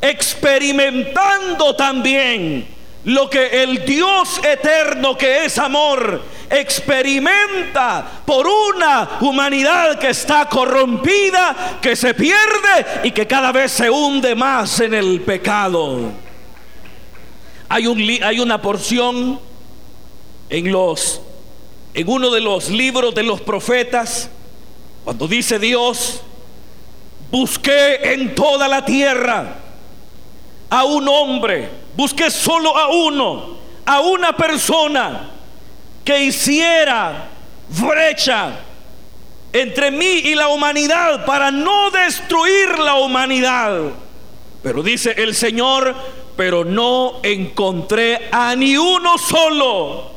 experimentando 0.00 1.76
también 1.76 2.66
lo 3.04 3.28
que 3.28 3.62
el 3.62 3.84
Dios 3.84 4.40
eterno 4.44 5.16
que 5.16 5.44
es 5.44 5.58
amor 5.58 6.22
experimenta 6.48 8.22
por 8.24 8.46
una 8.46 9.18
humanidad 9.20 9.98
que 9.98 10.10
está 10.10 10.48
corrompida, 10.48 11.78
que 11.80 11.96
se 11.96 12.14
pierde 12.14 13.00
y 13.04 13.10
que 13.10 13.26
cada 13.26 13.50
vez 13.52 13.72
se 13.72 13.90
hunde 13.90 14.34
más 14.34 14.80
en 14.80 14.94
el 14.94 15.20
pecado. 15.22 16.12
Hay, 17.68 17.86
un, 17.86 18.00
hay 18.22 18.38
una 18.38 18.60
porción 18.60 19.40
en 20.50 20.66
en 21.94 22.08
uno 22.08 22.30
de 22.30 22.40
los 22.40 22.68
libros 22.68 23.14
de 23.14 23.22
los 23.22 23.40
profetas 23.40 24.30
cuando 25.04 25.26
dice 25.26 25.58
Dios, 25.58 26.20
busqué 27.30 28.12
en 28.12 28.34
toda 28.34 28.68
la 28.68 28.84
tierra 28.84 29.56
a 30.70 30.84
un 30.84 31.08
hombre, 31.08 31.68
busqué 31.96 32.30
solo 32.30 32.76
a 32.76 32.88
uno, 32.88 33.56
a 33.84 34.00
una 34.00 34.32
persona 34.36 35.30
que 36.04 36.24
hiciera 36.24 37.28
brecha 37.68 38.52
entre 39.52 39.90
mí 39.90 40.20
y 40.24 40.34
la 40.34 40.48
humanidad 40.48 41.24
para 41.26 41.50
no 41.50 41.90
destruir 41.90 42.78
la 42.78 42.94
humanidad. 42.94 43.92
Pero 44.62 44.82
dice 44.82 45.14
el 45.16 45.34
Señor, 45.34 45.94
pero 46.36 46.64
no 46.64 47.20
encontré 47.22 48.28
a 48.30 48.54
ni 48.56 48.76
uno 48.76 49.18
solo. 49.18 50.10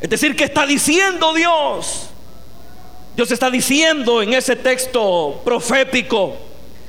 Es 0.00 0.08
decir, 0.08 0.34
que 0.34 0.44
está 0.44 0.66
diciendo 0.66 1.34
Dios. 1.34 2.08
Dios 3.14 3.30
está 3.30 3.50
diciendo 3.50 4.22
en 4.22 4.32
ese 4.32 4.56
texto 4.56 5.42
profético 5.44 6.34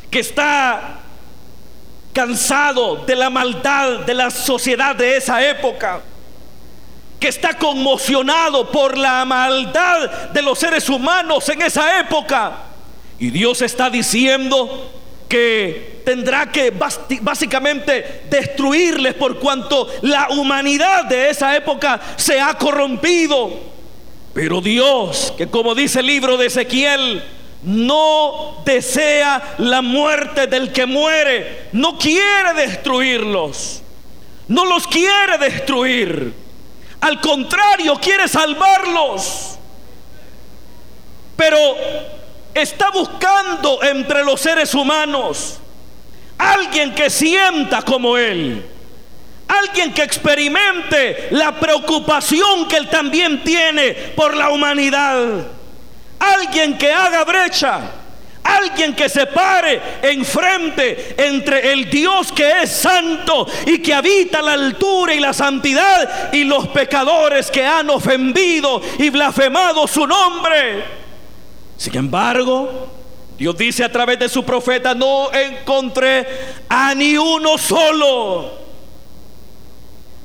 que 0.09 0.19
está 0.19 1.02
cansado 2.13 2.97
de 3.05 3.15
la 3.15 3.29
maldad 3.29 4.01
de 4.01 4.13
la 4.13 4.29
sociedad 4.29 4.95
de 4.95 5.17
esa 5.17 5.45
época, 5.45 6.01
que 7.19 7.27
está 7.27 7.57
conmocionado 7.57 8.71
por 8.71 8.97
la 8.97 9.25
maldad 9.25 10.29
de 10.31 10.41
los 10.41 10.59
seres 10.59 10.87
humanos 10.89 11.47
en 11.49 11.61
esa 11.61 11.99
época. 11.99 12.53
Y 13.19 13.29
Dios 13.29 13.61
está 13.61 13.89
diciendo 13.89 14.91
que 15.29 16.01
tendrá 16.05 16.51
que 16.51 16.71
básicamente 17.21 18.23
destruirles 18.29 19.13
por 19.15 19.39
cuanto 19.39 19.87
la 20.01 20.29
humanidad 20.29 21.05
de 21.05 21.29
esa 21.29 21.55
época 21.55 21.99
se 22.17 22.39
ha 22.39 22.53
corrompido. 22.55 23.51
Pero 24.33 24.61
Dios, 24.61 25.33
que 25.37 25.47
como 25.47 25.73
dice 25.73 26.01
el 26.01 26.07
libro 26.07 26.37
de 26.37 26.47
Ezequiel, 26.47 27.23
no 27.63 28.61
desea 28.65 29.55
la 29.57 29.81
muerte 29.81 30.47
del 30.47 30.71
que 30.71 30.85
muere, 30.85 31.69
no 31.71 31.97
quiere 31.97 32.53
destruirlos, 32.55 33.81
no 34.47 34.65
los 34.65 34.87
quiere 34.87 35.37
destruir, 35.39 36.33
al 37.01 37.19
contrario, 37.19 37.95
quiere 38.01 38.27
salvarlos. 38.27 39.57
Pero 41.35 41.57
está 42.53 42.91
buscando 42.91 43.83
entre 43.83 44.23
los 44.23 44.39
seres 44.39 44.73
humanos 44.73 45.57
alguien 46.37 46.93
que 46.93 47.09
sienta 47.09 47.81
como 47.81 48.17
Él 48.17 48.63
Alguien 49.47 49.93
que 49.93 50.03
experimente 50.03 51.27
la 51.31 51.59
preocupación 51.59 52.67
que 52.67 52.77
él 52.77 52.89
también 52.89 53.43
tiene 53.43 53.93
por 54.15 54.35
la 54.35 54.49
humanidad. 54.49 55.47
Alguien 56.35 56.77
que 56.77 56.91
haga 56.91 57.23
brecha. 57.23 57.81
Alguien 58.43 58.93
que 58.93 59.07
se 59.07 59.25
pare 59.27 59.81
enfrente 60.01 61.15
entre 61.17 61.71
el 61.71 61.89
Dios 61.89 62.31
que 62.33 62.63
es 62.63 62.71
santo 62.71 63.47
y 63.65 63.79
que 63.79 63.93
habita 63.93 64.41
la 64.41 64.53
altura 64.53 65.13
y 65.15 65.21
la 65.21 65.31
santidad 65.31 66.33
y 66.33 66.43
los 66.43 66.67
pecadores 66.67 67.49
que 67.49 67.65
han 67.65 67.89
ofendido 67.89 68.81
y 68.99 69.09
blasfemado 69.09 69.87
su 69.87 70.05
nombre. 70.05 70.83
Sin 71.77 71.95
embargo, 71.95 72.89
Dios 73.37 73.57
dice 73.57 73.85
a 73.85 73.91
través 73.91 74.19
de 74.19 74.27
su 74.27 74.43
profeta, 74.43 74.93
no 74.93 75.31
encontré 75.31 76.27
a 76.67 76.93
ni 76.93 77.15
uno 77.15 77.57
solo 77.57 78.63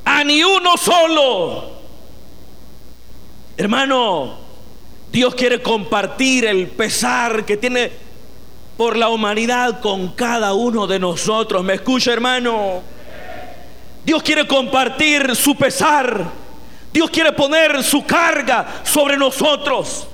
a 0.09 0.25
ni 0.25 0.43
uno 0.43 0.77
solo. 0.77 1.71
Hermano, 3.57 4.39
Dios 5.11 5.35
quiere 5.35 5.63
compartir 5.63 6.45
el 6.45 6.69
pesar 6.69 7.45
que 7.45 7.57
tiene 7.57 7.91
por 8.77 8.97
la 8.97 9.09
humanidad 9.09 9.81
con 9.81 10.09
cada 10.09 10.55
uno 10.55 10.87
de 10.87 10.99
nosotros. 10.99 11.65
¿Me 11.65 11.75
escucha, 11.75 12.13
hermano? 12.13 12.83
Dios 14.05 14.23
quiere 14.23 14.47
compartir 14.47 15.35
su 15.35 15.57
pesar. 15.57 16.25
Dios 16.93 17.11
quiere 17.11 17.33
poner 17.33 17.83
su 17.83 18.05
carga 18.05 18.83
sobre 18.85 19.17
nosotros. 19.17 20.07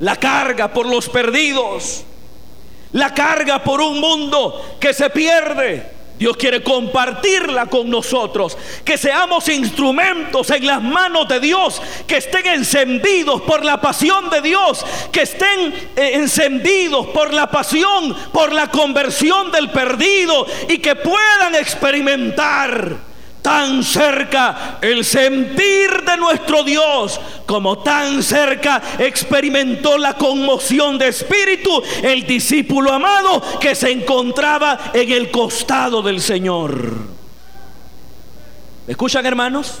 La 0.00 0.16
carga 0.16 0.72
por 0.72 0.86
los 0.86 1.08
perdidos. 1.08 2.04
La 2.92 3.14
carga 3.14 3.62
por 3.62 3.80
un 3.80 4.00
mundo 4.00 4.76
que 4.80 4.92
se 4.92 5.10
pierde 5.10 5.97
Dios 6.18 6.36
quiere 6.36 6.62
compartirla 6.62 7.66
con 7.66 7.88
nosotros, 7.88 8.56
que 8.84 8.98
seamos 8.98 9.48
instrumentos 9.48 10.50
en 10.50 10.66
las 10.66 10.82
manos 10.82 11.28
de 11.28 11.40
Dios, 11.40 11.80
que 12.06 12.16
estén 12.16 12.46
encendidos 12.46 13.42
por 13.42 13.64
la 13.64 13.80
pasión 13.80 14.28
de 14.30 14.40
Dios, 14.40 14.84
que 15.12 15.22
estén 15.22 15.72
eh, 15.96 16.10
encendidos 16.14 17.06
por 17.08 17.32
la 17.32 17.50
pasión, 17.50 18.16
por 18.32 18.52
la 18.52 18.68
conversión 18.68 19.52
del 19.52 19.70
perdido 19.70 20.46
y 20.68 20.78
que 20.78 20.96
puedan 20.96 21.54
experimentar 21.54 23.07
tan 23.48 23.82
cerca 23.82 24.76
el 24.82 25.06
sentir 25.06 26.04
de 26.04 26.18
nuestro 26.18 26.62
Dios, 26.64 27.18
como 27.46 27.78
tan 27.78 28.22
cerca 28.22 28.82
experimentó 28.98 29.96
la 29.96 30.12
conmoción 30.12 30.98
de 30.98 31.08
espíritu 31.08 31.82
el 32.02 32.26
discípulo 32.26 32.92
amado 32.92 33.42
que 33.58 33.74
se 33.74 33.90
encontraba 33.90 34.90
en 34.92 35.10
el 35.10 35.30
costado 35.30 36.02
del 36.02 36.20
Señor. 36.20 36.92
¿Me 38.86 38.92
escuchan 38.92 39.24
hermanos? 39.24 39.78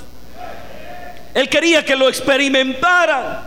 Él 1.34 1.50
quería 1.50 1.84
que 1.84 1.94
lo 1.94 2.08
experimentaran. 2.08 3.40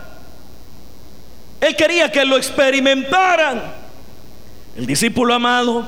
Él 1.60 1.74
quería 1.74 2.12
que 2.12 2.24
lo 2.24 2.36
experimentaran. 2.36 3.60
El 4.76 4.86
discípulo 4.86 5.34
amado, 5.34 5.84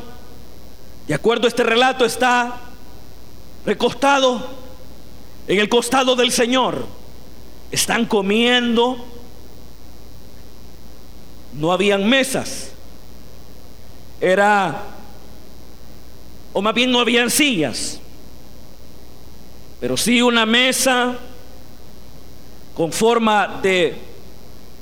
de 1.07 1.15
acuerdo 1.15 1.45
a 1.45 1.49
este 1.51 1.63
relato, 1.63 2.05
está 2.05 2.65
recostado 3.65 4.47
en 5.47 5.59
el 5.59 5.69
costado 5.69 6.17
del 6.17 6.33
Señor. 6.33 6.87
Están 7.71 8.07
comiendo. 8.07 9.05
No 11.55 11.73
habían 11.73 12.09
mesas. 12.09 12.71
Era, 14.21 14.83
o 16.53 16.63
más 16.63 16.75
bien 16.75 16.91
no 16.91 17.01
habían 17.01 17.31
sillas. 17.31 18.01
Pero 19.81 19.97
sí 19.97 20.23
una 20.23 20.47
mesa 20.47 21.19
con 22.75 22.93
forma 22.93 23.61
de 23.63 23.97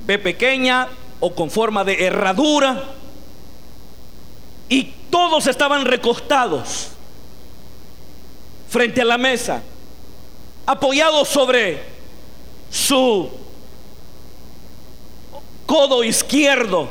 B 0.05 0.17
pequeña 0.19 0.87
o 1.19 1.33
con 1.33 1.49
forma 1.49 1.83
de 1.83 2.05
herradura. 2.05 2.83
Y 4.69 4.93
todos 5.09 5.47
estaban 5.47 5.85
recostados 5.85 6.92
frente 8.73 9.03
a 9.03 9.05
la 9.05 9.19
mesa, 9.19 9.61
apoyado 10.65 11.23
sobre 11.25 11.83
su 12.71 13.29
codo 15.67 16.03
izquierdo. 16.03 16.89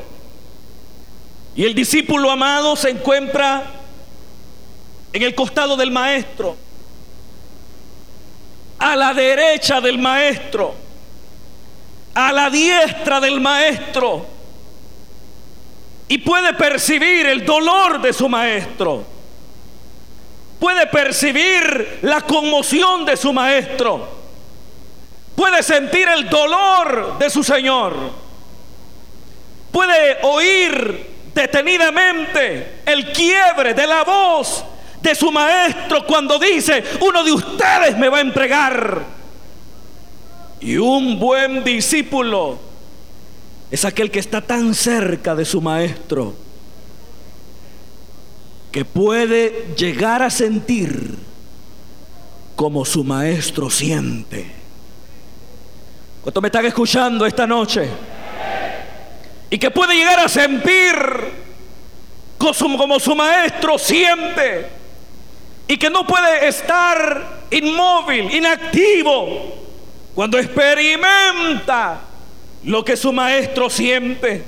Y 1.56 1.64
el 1.64 1.74
discípulo 1.74 2.30
amado 2.30 2.76
se 2.76 2.90
encuentra 2.90 3.64
en 5.12 5.22
el 5.24 5.34
costado 5.34 5.76
del 5.76 5.90
maestro, 5.90 6.56
a 8.78 8.94
la 8.94 9.12
derecha 9.12 9.80
del 9.80 9.98
maestro, 9.98 10.76
a 12.14 12.32
la 12.32 12.48
diestra 12.48 13.18
del 13.18 13.40
maestro, 13.40 14.24
y 16.06 16.18
puede 16.18 16.54
percibir 16.54 17.26
el 17.26 17.44
dolor 17.44 18.00
de 18.00 18.12
su 18.12 18.28
maestro, 18.28 19.04
puede 20.62 20.86
percibir 20.86 21.98
la 22.02 22.20
conmoción 22.20 23.04
de 23.04 23.16
su 23.16 23.32
maestro, 23.32 24.08
puede 25.34 25.60
sentir 25.60 26.06
el 26.06 26.30
dolor 26.30 27.18
de 27.18 27.28
su 27.28 27.42
Señor, 27.42 27.96
puede 29.72 30.18
oír 30.22 31.10
detenidamente 31.34 32.82
el 32.86 33.10
quiebre 33.10 33.74
de 33.74 33.88
la 33.88 34.04
voz 34.04 34.64
de 35.00 35.16
su 35.16 35.32
maestro 35.32 36.06
cuando 36.06 36.38
dice, 36.38 36.84
uno 37.00 37.24
de 37.24 37.32
ustedes 37.32 37.98
me 37.98 38.08
va 38.08 38.18
a 38.18 38.20
entregar. 38.20 39.02
Y 40.60 40.76
un 40.76 41.18
buen 41.18 41.64
discípulo 41.64 42.60
es 43.68 43.84
aquel 43.84 44.12
que 44.12 44.20
está 44.20 44.40
tan 44.40 44.74
cerca 44.74 45.34
de 45.34 45.44
su 45.44 45.60
maestro 45.60 46.36
que 48.72 48.86
puede 48.86 49.74
llegar 49.76 50.22
a 50.22 50.30
sentir 50.30 51.14
como 52.56 52.84
su 52.86 53.04
maestro 53.04 53.68
siente. 53.68 54.50
¿Cuánto 56.22 56.40
me 56.40 56.48
están 56.48 56.64
escuchando 56.64 57.26
esta 57.26 57.46
noche? 57.46 57.88
Y 59.50 59.58
que 59.58 59.70
puede 59.70 59.94
llegar 59.94 60.20
a 60.20 60.28
sentir 60.28 60.94
como 62.38 62.98
su 62.98 63.14
maestro 63.14 63.78
siente 63.78 64.68
y 65.68 65.76
que 65.76 65.90
no 65.90 66.06
puede 66.06 66.48
estar 66.48 67.42
inmóvil, 67.50 68.34
inactivo, 68.34 69.54
cuando 70.14 70.38
experimenta 70.38 72.00
lo 72.64 72.84
que 72.84 72.96
su 72.96 73.12
maestro 73.12 73.68
siente, 73.68 74.44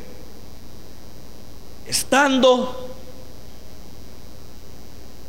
estando 1.87 2.94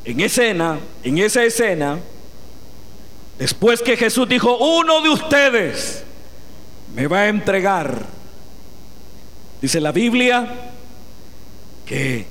en 0.06 0.20
escena, 0.20 0.80
en 1.04 1.18
esa 1.18 1.44
escena, 1.44 2.00
después 3.40 3.82
que 3.82 3.98
Jesús 3.98 4.28
dijo, 4.30 4.58
uno 4.58 5.02
de 5.02 5.10
ustedes 5.10 6.04
me 6.96 7.08
va 7.08 7.22
a 7.22 7.28
entregar, 7.28 8.06
dice 9.62 9.82
la 9.82 9.92
Biblia, 9.92 10.72
que 11.86 12.28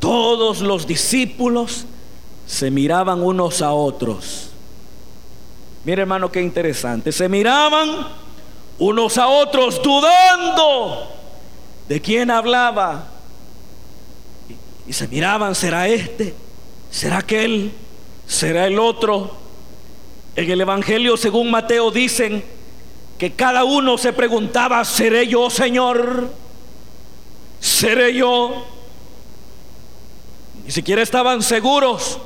todos 0.00 0.60
los 0.60 0.86
discípulos 0.86 1.86
se 2.46 2.70
miraban 2.70 3.22
unos 3.22 3.60
a 3.60 3.72
otros. 3.72 4.50
Mire 5.84 6.02
hermano, 6.02 6.32
qué 6.32 6.40
interesante. 6.40 7.12
Se 7.12 7.28
miraban 7.28 8.08
unos 8.78 9.18
a 9.18 9.28
otros 9.28 9.80
dudando 9.82 11.12
de 11.88 12.00
quién 12.00 12.30
hablaba. 12.30 13.08
Y, 14.86 14.92
se 14.92 15.08
miraban, 15.08 15.54
¿será 15.54 15.88
este? 15.88 16.34
¿Será 16.96 17.18
aquel? 17.18 17.72
¿Será 18.26 18.66
el 18.66 18.78
otro? 18.78 19.36
En 20.34 20.50
el 20.50 20.62
Evangelio, 20.62 21.18
según 21.18 21.50
Mateo, 21.50 21.90
dicen 21.90 22.42
que 23.18 23.34
cada 23.34 23.64
uno 23.64 23.98
se 23.98 24.14
preguntaba, 24.14 24.82
¿seré 24.82 25.26
yo, 25.26 25.50
Señor? 25.50 26.32
¿Seré 27.60 28.14
yo? 28.14 28.64
Ni 30.64 30.70
siquiera 30.70 31.02
estaban 31.02 31.42
seguros 31.42 32.18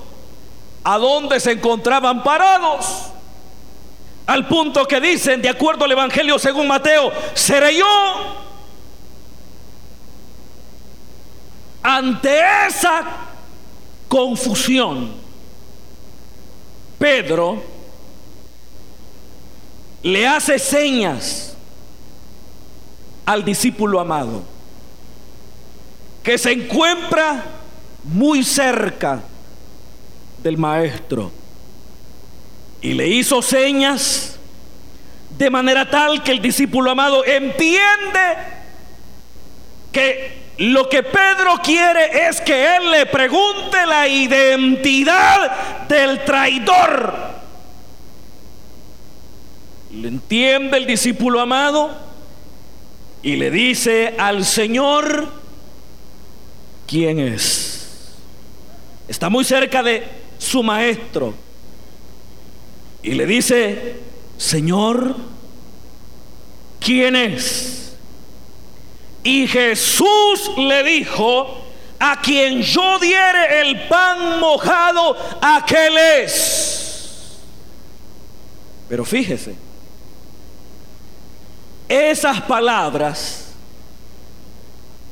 a 0.84 0.98
dónde 0.98 1.40
se 1.40 1.50
encontraban 1.50 2.22
parados. 2.22 3.06
Al 4.24 4.46
punto 4.46 4.86
que 4.86 5.00
dicen, 5.00 5.42
de 5.42 5.48
acuerdo 5.48 5.84
al 5.84 5.90
Evangelio 5.90 6.38
según 6.38 6.68
Mateo, 6.68 7.10
seré 7.34 7.76
yo. 7.76 7.86
Ante 11.82 12.40
esa 12.68 13.29
confusión, 14.10 15.12
Pedro 16.98 17.62
le 20.02 20.26
hace 20.26 20.58
señas 20.58 21.54
al 23.24 23.44
discípulo 23.44 24.00
amado 24.00 24.42
que 26.24 26.36
se 26.38 26.50
encuentra 26.50 27.44
muy 28.02 28.42
cerca 28.42 29.22
del 30.42 30.58
maestro 30.58 31.30
y 32.82 32.94
le 32.94 33.06
hizo 33.06 33.40
señas 33.40 34.38
de 35.38 35.50
manera 35.50 35.88
tal 35.88 36.24
que 36.24 36.32
el 36.32 36.42
discípulo 36.42 36.90
amado 36.90 37.24
entiende 37.24 38.36
que 39.92 40.39
lo 40.60 40.90
que 40.90 41.02
Pedro 41.02 41.54
quiere 41.64 42.28
es 42.28 42.38
que 42.42 42.76
él 42.76 42.90
le 42.90 43.06
pregunte 43.06 43.86
la 43.86 44.06
identidad 44.06 45.86
del 45.88 46.22
traidor. 46.22 47.14
Le 49.90 50.08
entiende 50.08 50.76
el 50.76 50.84
discípulo 50.84 51.40
amado 51.40 51.96
y 53.22 53.36
le 53.36 53.50
dice 53.50 54.14
al 54.18 54.44
Señor 54.44 55.32
quién 56.86 57.20
es. 57.20 58.10
Está 59.08 59.30
muy 59.30 59.44
cerca 59.44 59.82
de 59.82 60.06
su 60.38 60.62
maestro 60.62 61.32
y 63.02 63.12
le 63.12 63.24
dice, 63.24 63.96
Señor, 64.36 65.16
¿quién 66.80 67.16
es? 67.16 67.89
Y 69.22 69.46
Jesús 69.46 70.50
le 70.56 70.82
dijo, 70.82 71.62
a 71.98 72.20
quien 72.20 72.62
yo 72.62 72.98
diere 72.98 73.60
el 73.60 73.88
pan 73.88 74.40
mojado, 74.40 75.16
aquel 75.42 75.96
es. 75.98 77.38
Pero 78.88 79.04
fíjese, 79.04 79.54
esas 81.88 82.40
palabras 82.42 83.52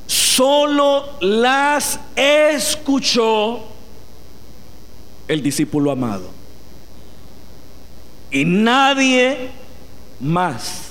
solo 0.07 1.19
las 1.21 2.01
escuchó 2.17 3.65
el 5.29 5.43
discípulo 5.43 5.91
amado. 5.91 6.31
Y 8.31 8.45
nadie 8.45 9.51
más. 10.21 10.88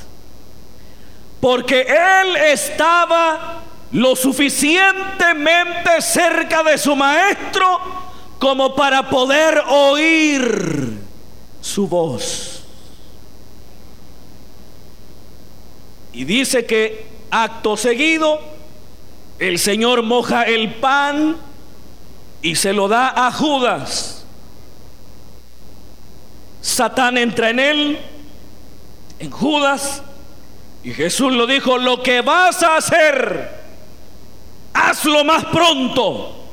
Porque 1.40 1.82
él 1.82 2.36
estaba 2.38 3.62
lo 3.92 4.16
suficientemente 4.16 6.02
cerca 6.02 6.64
de 6.64 6.78
su 6.78 6.96
maestro 6.96 7.80
como 8.40 8.76
para 8.76 9.10
poder 9.10 9.64
oír 9.70 11.00
su 11.62 11.88
voz. 11.88 12.64
Y 16.14 16.26
dice 16.26 16.66
que 16.66 17.06
acto 17.30 17.78
seguido 17.78 18.40
el 19.40 19.60
Señor 19.60 20.04
moja 20.04 20.44
el 20.44 20.76
pan 20.76 21.38
y 22.42 22.56
se 22.56 22.74
lo 22.74 22.88
da 22.88 23.28
a 23.28 23.32
Judas. 23.32 24.26
Satán 26.62 27.18
entra 27.18 27.50
en 27.50 27.60
él, 27.60 28.00
en 29.20 29.30
Judas, 29.32 30.02
y 30.88 30.94
Jesús 30.94 31.34
lo 31.34 31.46
dijo, 31.46 31.78
lo 31.78 32.02
que 32.02 32.22
vas 32.22 32.64
a 32.64 32.78
hacer, 32.78 33.52
hazlo 34.74 35.26
más 35.26 35.44
pronto. 35.44 36.46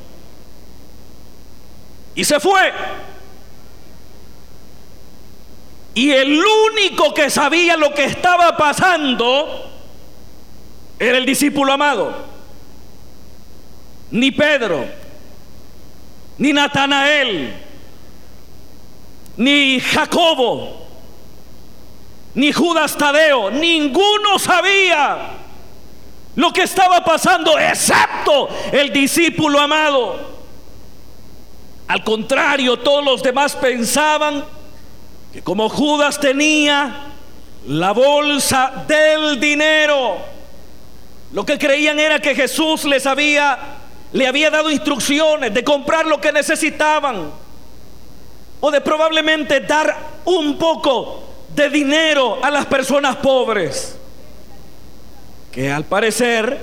Y 2.15 2.25
se 2.25 2.41
fue. 2.41 2.73
Y 5.93 6.11
el 6.11 6.37
único 6.37 7.13
que 7.13 7.29
sabía 7.29 7.77
lo 7.77 7.93
que 7.93 8.03
estaba 8.03 8.57
pasando 8.57 9.71
era 10.99 11.17
el 11.17 11.25
discípulo 11.25 11.71
amado. 11.71 12.25
Ni 14.11 14.31
Pedro, 14.31 14.85
ni 16.39 16.51
Natanael, 16.51 17.53
ni 19.37 19.79
Jacobo, 19.79 20.84
ni 22.35 22.51
Judas 22.51 22.97
Tadeo, 22.97 23.49
ninguno 23.49 24.37
sabía 24.37 25.29
lo 26.35 26.51
que 26.51 26.63
estaba 26.63 27.03
pasando, 27.03 27.57
excepto 27.57 28.49
el 28.71 28.91
discípulo 28.91 29.59
amado. 29.59 30.35
Al 31.87 32.03
contrario, 32.03 32.77
todos 32.79 33.03
los 33.03 33.23
demás 33.23 33.55
pensaban 33.55 34.43
que 35.31 35.41
como 35.41 35.69
Judas 35.69 36.19
tenía 36.19 37.07
la 37.67 37.91
bolsa 37.91 38.83
del 38.87 39.39
dinero. 39.39 40.17
Lo 41.31 41.45
que 41.45 41.57
creían 41.57 41.99
era 41.99 42.19
que 42.19 42.35
Jesús 42.35 42.85
les 42.85 43.05
había 43.05 43.77
le 44.15 44.27
había 44.27 44.49
dado 44.49 44.71
instrucciones 44.71 45.53
de 45.53 45.63
comprar 45.63 46.05
lo 46.05 46.21
que 46.21 46.31
necesitaban 46.31 47.31
o 48.61 48.71
de 48.71 48.79
probablemente 48.79 49.59
dar 49.59 49.97
un 50.23 50.57
poco 50.57 51.34
de 51.55 51.69
dinero 51.69 52.43
a 52.43 52.51
las 52.51 52.65
personas 52.65 53.15
pobres, 53.17 53.97
que 55.51 55.71
al 55.71 55.85
parecer 55.85 56.59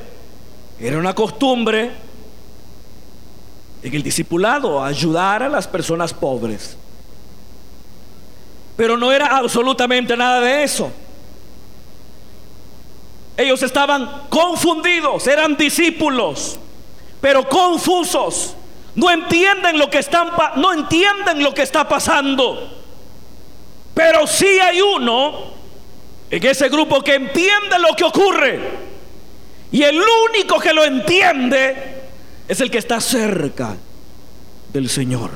era 0.78 0.98
una 0.98 1.14
costumbre 1.14 1.90
en 3.82 3.94
el 3.94 4.02
discipulado 4.02 4.82
ayudar 4.82 5.42
a 5.42 5.48
las 5.48 5.66
personas 5.66 6.12
pobres. 6.12 6.76
Pero 8.76 8.96
no 8.96 9.10
era 9.12 9.36
absolutamente 9.36 10.16
nada 10.16 10.40
de 10.40 10.62
eso. 10.62 10.90
Ellos 13.36 13.62
estaban 13.62 14.26
confundidos, 14.28 15.26
eran 15.26 15.56
discípulos, 15.56 16.58
pero 17.20 17.48
confusos. 17.48 18.54
No 18.94 19.10
entienden 19.10 19.78
lo 19.78 19.88
que 19.88 19.98
están 19.98 20.30
no 20.56 20.72
entienden 20.72 21.42
lo 21.42 21.54
que 21.54 21.62
está 21.62 21.88
pasando. 21.88 22.81
Pero 23.94 24.26
sí 24.26 24.46
hay 24.46 24.80
uno 24.80 25.52
en 26.30 26.46
ese 26.46 26.68
grupo 26.68 27.02
que 27.02 27.14
entiende 27.14 27.78
lo 27.78 27.94
que 27.94 28.04
ocurre. 28.04 28.60
Y 29.70 29.82
el 29.82 30.00
único 30.30 30.58
que 30.58 30.72
lo 30.72 30.84
entiende 30.84 32.02
es 32.48 32.60
el 32.60 32.70
que 32.70 32.78
está 32.78 33.00
cerca 33.00 33.76
del 34.72 34.88
Señor. 34.88 35.30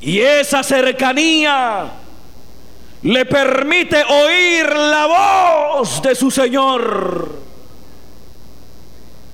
Y 0.00 0.20
esa 0.20 0.62
cercanía 0.62 1.90
le 3.02 3.24
permite 3.26 4.02
oír 4.02 4.66
la 4.74 5.76
voz 5.76 6.02
de 6.02 6.14
su 6.14 6.30
Señor. 6.30 7.40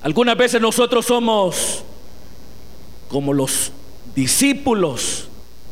Algunas 0.03 0.37
veces 0.37 0.61
nosotros 0.61 1.05
somos 1.05 1.83
como 3.09 3.33
los 3.33 3.71
discípulos 4.15 5.27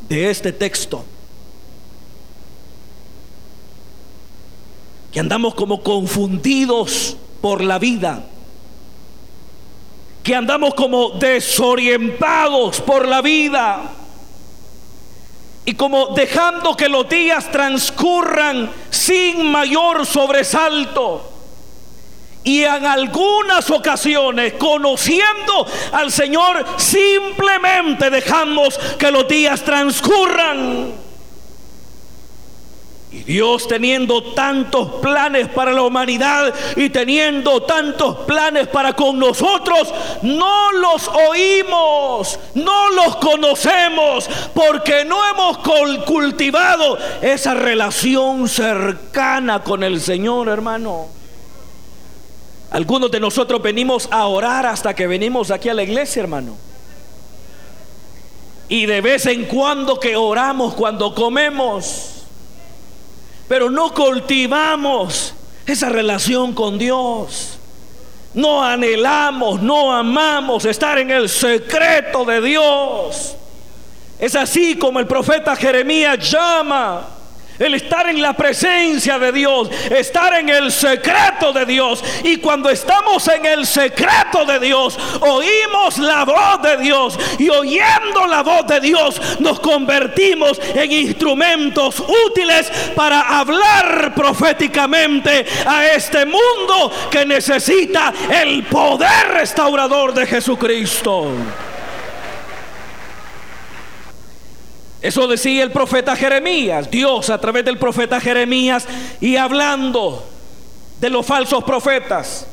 de 0.10 0.30
este 0.30 0.52
texto, 0.52 1.06
que 5.16 5.22
andamos 5.22 5.56
como 5.56 5.82
confundidos 5.82 7.16
por 7.40 7.64
la 7.64 7.80
vida, 7.80 8.22
que 10.22 10.36
andamos 10.36 10.74
como 10.74 11.12
desorientados 11.12 12.82
por 12.82 13.08
la 13.08 13.22
vida 13.22 13.92
y 15.64 15.74
como 15.76 16.08
dejando 16.08 16.76
que 16.76 16.90
los 16.90 17.08
días 17.08 17.50
transcurran 17.50 18.70
sin 18.90 19.50
mayor 19.50 20.06
sobresalto. 20.06 21.32
Y 22.44 22.64
en 22.64 22.86
algunas 22.86 23.72
ocasiones, 23.72 24.56
conociendo 24.60 25.66
al 25.94 26.12
Señor, 26.12 26.66
simplemente 26.76 28.10
dejamos 28.10 28.78
que 29.00 29.10
los 29.12 29.26
días 29.30 29.64
transcurran. 29.64 31.05
Y 33.16 33.24
Dios 33.24 33.66
teniendo 33.66 34.34
tantos 34.34 34.96
planes 35.02 35.48
para 35.48 35.72
la 35.72 35.84
humanidad 35.84 36.54
y 36.76 36.90
teniendo 36.90 37.64
tantos 37.64 38.18
planes 38.26 38.68
para 38.68 38.92
con 38.92 39.18
nosotros, 39.18 39.94
no 40.22 40.74
los 40.74 41.08
oímos, 41.08 42.38
no 42.56 42.90
los 42.90 43.16
conocemos, 43.16 44.30
porque 44.54 45.06
no 45.06 45.18
hemos 45.30 45.60
cultivado 46.06 46.98
esa 47.22 47.54
relación 47.54 48.50
cercana 48.50 49.64
con 49.64 49.84
el 49.84 50.02
Señor, 50.02 50.50
hermano. 50.50 51.08
Algunos 52.72 53.10
de 53.12 53.22
nosotros 53.22 53.62
venimos 53.62 54.10
a 54.12 54.28
orar 54.28 54.66
hasta 54.66 54.94
que 54.94 55.08
venimos 55.08 55.52
aquí 55.52 55.70
a 55.70 55.74
la 55.74 55.84
iglesia, 55.84 56.22
hermano. 56.24 56.58
Y 58.68 58.88
de 58.88 59.00
vez 59.00 59.26
en 59.28 59.46
cuando 59.46 60.02
que 60.02 60.18
oramos 60.18 60.74
cuando 60.74 61.16
comemos 61.16 62.15
pero 63.48 63.70
no 63.70 63.94
cultivamos 63.94 65.34
esa 65.66 65.90
relación 65.90 66.54
con 66.54 66.78
Dios. 66.78 67.60
No 68.34 68.64
anhelamos, 68.64 69.62
no 69.62 69.94
amamos 69.94 70.66
estar 70.66 70.98
en 71.00 71.10
el 71.10 71.30
secreto 71.30 72.26
de 72.26 72.42
Dios. 72.42 73.36
Es 74.20 74.36
así 74.36 74.78
como 74.78 75.00
el 75.00 75.08
profeta 75.08 75.56
Jeremías 75.56 76.30
llama 76.30 77.15
el 77.60 77.74
estar 77.74 78.10
en 78.10 78.22
la 78.22 78.34
presencia 78.34 79.18
de 79.20 79.32
Dios, 79.32 79.70
estar 79.90 80.34
en 80.34 80.50
el 80.50 80.72
secreto 80.72 81.54
de 81.54 81.66
Dios. 81.66 82.04
Y 82.24 82.38
cuando 82.38 82.70
estamos 82.70 83.28
en 83.28 83.46
el 83.46 83.66
secreto 83.66 84.46
de 84.46 84.60
Dios, 84.60 84.98
oímos 85.22 85.98
la 85.98 86.26
voz 86.26 86.62
de 86.62 86.78
Dios. 86.78 87.18
Y 87.40 87.50
oyendo 87.50 88.28
la 88.28 88.44
voz 88.44 88.68
de 88.68 88.80
Dios, 88.80 89.22
nos 89.40 89.60
convertimos 89.60 90.60
en 90.74 90.92
instrumentos 90.92 92.04
útiles 92.28 92.72
para 92.96 93.40
hablar 93.40 94.14
proféticamente 94.16 95.46
a 95.66 95.88
este 95.88 96.26
mundo 96.26 96.92
que 97.10 97.26
necesita 97.26 98.14
el 98.30 98.64
poder 98.64 99.30
restaurador 99.34 100.14
de 100.14 100.26
Jesucristo. 100.26 101.32
Eso 105.06 105.28
decía 105.28 105.62
el 105.62 105.70
profeta 105.72 106.16
Jeremías, 106.16 106.90
Dios 106.90 107.30
a 107.30 107.40
través 107.40 107.64
del 107.64 107.78
profeta 107.78 108.20
Jeremías 108.20 108.88
y 109.22 109.36
hablando 109.36 110.28
de 111.00 111.12
los 111.12 111.24
falsos 111.24 111.64
profetas. 111.64 112.48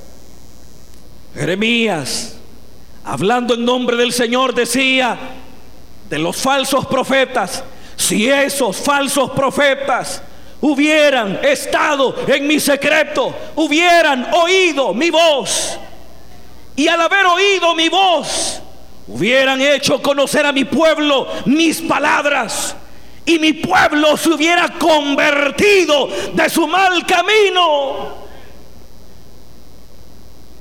Jeremías, 1.35 2.37
hablando 3.05 3.55
en 3.55 3.65
nombre 3.65 3.97
del 3.97 4.13
Señor, 4.13 4.55
decía 4.55 5.19
de 6.11 6.19
los 6.19 6.37
falsos 6.37 6.85
profetas, 6.85 7.65
si 7.97 8.29
esos 8.29 8.77
falsos 8.77 9.31
profetas 9.31 10.21
hubieran 10.61 11.41
estado 11.43 12.15
en 12.27 12.47
mi 12.47 12.61
secreto, 12.61 13.35
hubieran 13.57 14.29
oído 14.31 14.93
mi 14.93 15.09
voz, 15.09 15.79
y 16.77 16.87
al 16.87 17.01
haber 17.01 17.25
oído 17.25 17.75
mi 17.75 17.89
voz, 17.89 18.61
hubieran 19.13 19.61
hecho 19.61 20.01
conocer 20.01 20.47
a 20.47 20.53
mi 20.53 20.65
pueblo 20.65 21.29
mis 21.45 21.83
palabras 21.83 22.75
y 23.25 23.39
mi 23.39 23.53
pueblo 23.53 24.17
se 24.17 24.31
hubiera 24.31 24.69
convertido 24.71 26.09
de 26.33 26.49
su 26.49 26.67
mal 26.67 27.05
camino. 27.07 28.23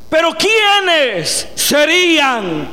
Pero 0.09 0.35
¿quiénes 0.37 1.47
serían 1.55 2.67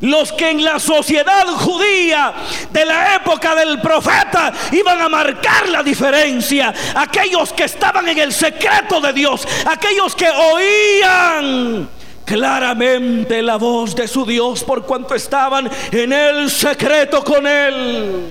los 0.00 0.32
que 0.32 0.50
en 0.50 0.64
la 0.64 0.78
sociedad 0.78 1.44
judía 1.48 2.32
de 2.70 2.84
la 2.86 3.16
época 3.16 3.54
del 3.56 3.80
profeta 3.80 4.52
iban 4.70 5.02
a 5.02 5.08
marcar 5.08 5.68
la 5.68 5.82
diferencia? 5.82 6.72
Aquellos 6.94 7.52
que 7.52 7.64
estaban 7.64 8.08
en 8.08 8.18
el 8.18 8.32
secreto 8.32 9.00
de 9.00 9.12
Dios, 9.12 9.46
aquellos 9.66 10.14
que 10.14 10.30
oían 10.30 11.88
claramente 12.30 13.42
la 13.42 13.56
voz 13.56 13.96
de 13.96 14.06
su 14.06 14.24
Dios 14.24 14.62
por 14.62 14.86
cuanto 14.86 15.16
estaban 15.16 15.68
en 15.90 16.12
el 16.12 16.48
secreto 16.48 17.24
con 17.24 17.44
Él. 17.44 18.30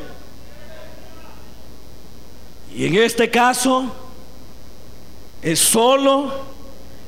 Y 2.74 2.86
en 2.86 2.96
este 2.96 3.30
caso 3.30 3.94
es 5.42 5.60
solo 5.60 6.32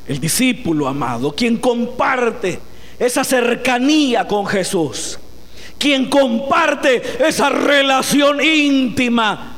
el 0.05 0.19
discípulo 0.19 0.85
amado 0.85 1.33
quien 1.33 1.59
comparte 1.59 2.59
esa 2.99 3.23
cercanía 3.23 4.27
con 4.27 4.45
Jesús, 4.45 5.17
quien 5.77 6.09
comparte 6.09 7.25
esa 7.25 7.47
relación 7.47 8.43
íntima 8.43 9.50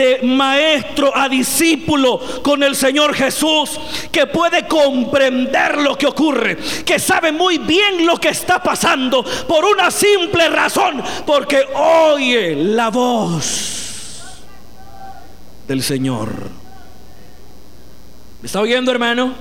de 0.00 0.20
maestro 0.22 1.14
a 1.14 1.28
discípulo 1.28 2.18
con 2.42 2.62
el 2.62 2.74
Señor 2.74 3.12
Jesús, 3.14 3.78
que 4.10 4.26
puede 4.26 4.66
comprender 4.66 5.76
lo 5.76 5.98
que 5.98 6.06
ocurre, 6.06 6.56
que 6.86 6.98
sabe 6.98 7.32
muy 7.32 7.58
bien 7.58 8.06
lo 8.06 8.16
que 8.16 8.30
está 8.30 8.62
pasando 8.62 9.22
por 9.46 9.62
una 9.66 9.90
simple 9.90 10.48
razón, 10.48 11.02
porque 11.26 11.66
oye 11.74 12.56
la 12.56 12.88
voz 12.88 14.38
del 15.68 15.82
Señor. 15.82 16.30
¿Me 18.40 18.46
está 18.46 18.60
oyendo, 18.62 18.90
hermano? 18.90 19.34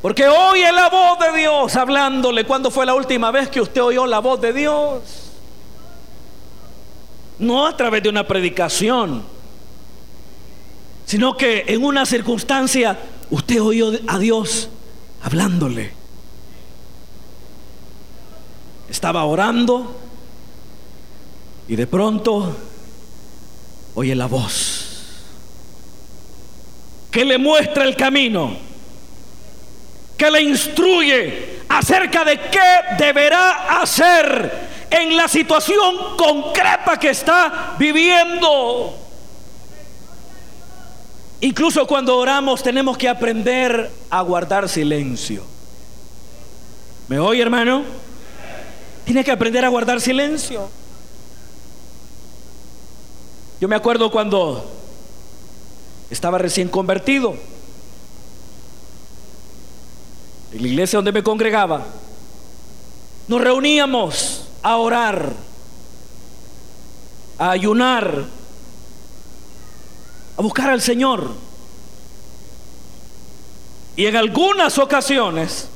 Porque 0.00 0.28
oye 0.28 0.70
la 0.70 0.88
voz 0.88 1.18
de 1.18 1.40
Dios 1.40 1.74
hablándole. 1.74 2.44
¿Cuándo 2.44 2.70
fue 2.70 2.86
la 2.86 2.94
última 2.94 3.32
vez 3.32 3.48
que 3.48 3.60
usted 3.60 3.82
oyó 3.82 4.06
la 4.06 4.20
voz 4.20 4.40
de 4.40 4.52
Dios? 4.52 5.19
No 7.40 7.66
a 7.66 7.76
través 7.76 8.02
de 8.02 8.08
una 8.08 8.26
predicación, 8.26 9.22
sino 11.06 11.36
que 11.36 11.64
en 11.66 11.82
una 11.82 12.06
circunstancia 12.06 12.98
usted 13.30 13.60
oyó 13.60 13.92
a 14.06 14.18
Dios 14.18 14.68
hablándole. 15.22 15.92
Estaba 18.88 19.24
orando 19.24 19.96
y 21.68 21.76
de 21.76 21.86
pronto 21.86 22.56
oye 23.94 24.14
la 24.14 24.26
voz. 24.26 24.86
que 27.10 27.24
le 27.24 27.38
muestra 27.38 27.84
el 27.84 27.96
camino, 27.96 28.56
que 30.16 30.30
le 30.30 30.42
instruye 30.42 31.49
acerca 31.70 32.24
de 32.24 32.38
qué 32.38 32.96
deberá 32.98 33.80
hacer 33.80 34.68
en 34.90 35.16
la 35.16 35.28
situación 35.28 36.16
concreta 36.16 36.98
que 36.98 37.10
está 37.10 37.76
viviendo. 37.78 38.98
Incluso 41.40 41.86
cuando 41.86 42.18
oramos 42.18 42.62
tenemos 42.62 42.98
que 42.98 43.08
aprender 43.08 43.90
a 44.10 44.20
guardar 44.20 44.68
silencio. 44.68 45.44
¿Me 47.06 47.20
oye, 47.20 47.40
hermano? 47.40 47.84
Tiene 49.04 49.24
que 49.24 49.30
aprender 49.30 49.64
a 49.64 49.68
guardar 49.68 50.00
silencio. 50.00 50.68
Yo 53.60 53.68
me 53.68 53.76
acuerdo 53.76 54.10
cuando 54.10 54.68
estaba 56.10 56.38
recién 56.38 56.68
convertido. 56.68 57.36
En 60.52 60.62
la 60.62 60.68
iglesia 60.68 60.98
donde 60.98 61.12
me 61.12 61.22
congregaba, 61.22 61.86
nos 63.28 63.40
reuníamos 63.40 64.48
a 64.62 64.76
orar, 64.76 65.32
a 67.38 67.50
ayunar, 67.50 68.24
a 70.36 70.42
buscar 70.42 70.70
al 70.70 70.80
Señor. 70.80 71.30
Y 73.96 74.06
en 74.06 74.16
algunas 74.16 74.78
ocasiones, 74.78 75.68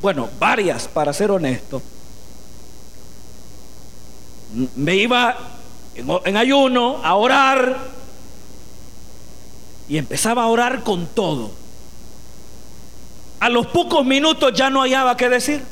bueno, 0.00 0.28
varias 0.38 0.88
para 0.88 1.12
ser 1.12 1.30
honesto, 1.30 1.82
me 4.76 4.96
iba 4.96 5.36
en, 5.94 6.36
ayuno 6.36 7.00
a 7.04 7.14
orar 7.14 7.78
y 9.88 9.98
empezaba 9.98 10.44
a 10.44 10.46
orar 10.46 10.82
con 10.82 11.06
todo. 11.06 11.50
A 13.42 13.48
los 13.48 13.66
pocos 13.66 14.06
minutos 14.06 14.52
ya 14.54 14.70
no 14.70 14.82
hallaba 14.82 15.16
qué 15.16 15.28
decir. 15.28 15.64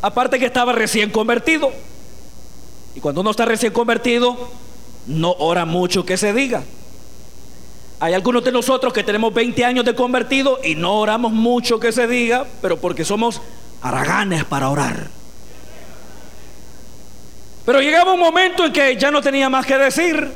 Aparte 0.00 0.38
que 0.38 0.46
estaba 0.46 0.72
recién 0.72 1.10
convertido. 1.10 1.72
Y 2.94 3.00
cuando 3.00 3.20
uno 3.20 3.32
está 3.32 3.46
recién 3.46 3.72
convertido, 3.72 4.48
no 5.08 5.32
ora 5.40 5.64
mucho 5.64 6.06
que 6.06 6.16
se 6.16 6.32
diga. 6.32 6.62
Hay 7.98 8.14
algunos 8.14 8.44
de 8.44 8.52
nosotros 8.52 8.92
que 8.92 9.02
tenemos 9.02 9.34
20 9.34 9.64
años 9.64 9.84
de 9.84 9.92
convertido 9.96 10.60
y 10.62 10.76
no 10.76 11.00
oramos 11.00 11.32
mucho 11.32 11.80
que 11.80 11.90
se 11.90 12.06
diga, 12.06 12.46
pero 12.60 12.80
porque 12.80 13.04
somos 13.04 13.42
haraganes 13.80 14.44
para 14.44 14.68
orar. 14.68 15.08
Pero 17.66 17.80
llegaba 17.80 18.12
un 18.12 18.20
momento 18.20 18.66
en 18.66 18.72
que 18.72 18.96
ya 18.96 19.10
no 19.10 19.20
tenía 19.20 19.48
más 19.48 19.66
que 19.66 19.76
decir. 19.76 20.30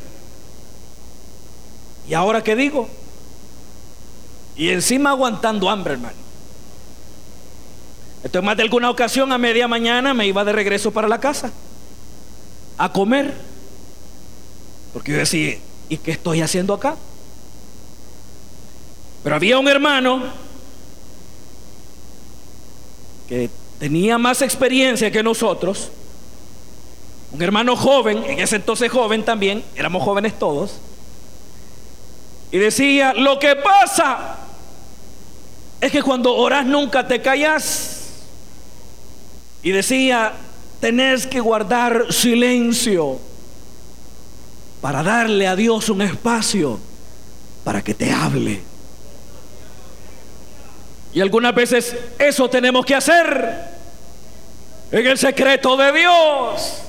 ¿Y 2.09 2.15
ahora 2.15 2.43
qué 2.43 2.57
digo? 2.57 2.89
Y 4.57 4.71
encima 4.71 5.11
aguantando 5.11 5.69
hambre, 5.69 5.95
hermano. 5.95 6.17
Entonces, 8.25 8.45
más 8.45 8.57
de 8.57 8.63
alguna 8.63 8.91
ocasión 8.91 9.31
a 9.33 9.39
media 9.39 9.69
mañana 9.69 10.15
me 10.15 10.27
iba 10.27 10.45
de 10.45 10.53
regreso 10.53 10.91
para 10.91 11.07
la 11.09 11.21
casa 11.21 11.53
a 12.79 12.93
comer. 12.93 13.35
Porque 14.93 15.13
yo 15.13 15.19
decía, 15.19 15.59
¿y 15.89 15.99
qué 15.99 16.13
estoy 16.13 16.41
haciendo 16.41 16.75
acá? 16.75 16.97
Pero 19.23 19.37
había 19.37 19.59
un 19.59 19.69
hermano 19.69 20.23
que 23.29 23.51
tenía 23.79 24.19
más 24.19 24.41
experiencia 24.41 25.11
que 25.11 25.23
nosotros, 25.23 25.91
un 27.33 27.43
hermano 27.43 27.77
joven, 27.77 28.25
en 28.25 28.39
ese 28.39 28.57
entonces 28.57 28.91
joven 28.91 29.25
también, 29.25 29.65
éramos 29.75 30.03
jóvenes 30.03 30.39
todos, 30.39 30.79
y 32.53 32.59
decía, 32.59 33.13
lo 33.13 33.39
que 33.39 33.57
pasa 33.57 34.46
es 35.87 35.93
que 35.93 36.03
cuando 36.03 36.35
oras 36.35 36.67
nunca 36.67 37.07
te 37.07 37.21
callas. 37.21 38.11
Y 39.63 39.71
decía, 39.71 40.33
tenés 40.81 41.27
que 41.27 41.41
guardar 41.41 42.13
silencio 42.13 43.19
para 44.81 45.03
darle 45.03 45.47
a 45.47 45.57
Dios 45.57 45.89
un 45.89 46.03
espacio 46.03 46.79
para 47.65 47.83
que 47.83 47.95
te 47.95 48.13
hable. 48.13 48.63
Y 51.13 51.21
algunas 51.21 51.55
veces 51.55 51.97
eso 52.19 52.49
tenemos 52.51 52.85
que 52.85 52.95
hacer 52.95 53.77
en 54.91 55.07
el 55.07 55.19
secreto 55.19 55.77
de 55.77 55.93
Dios. 55.93 56.83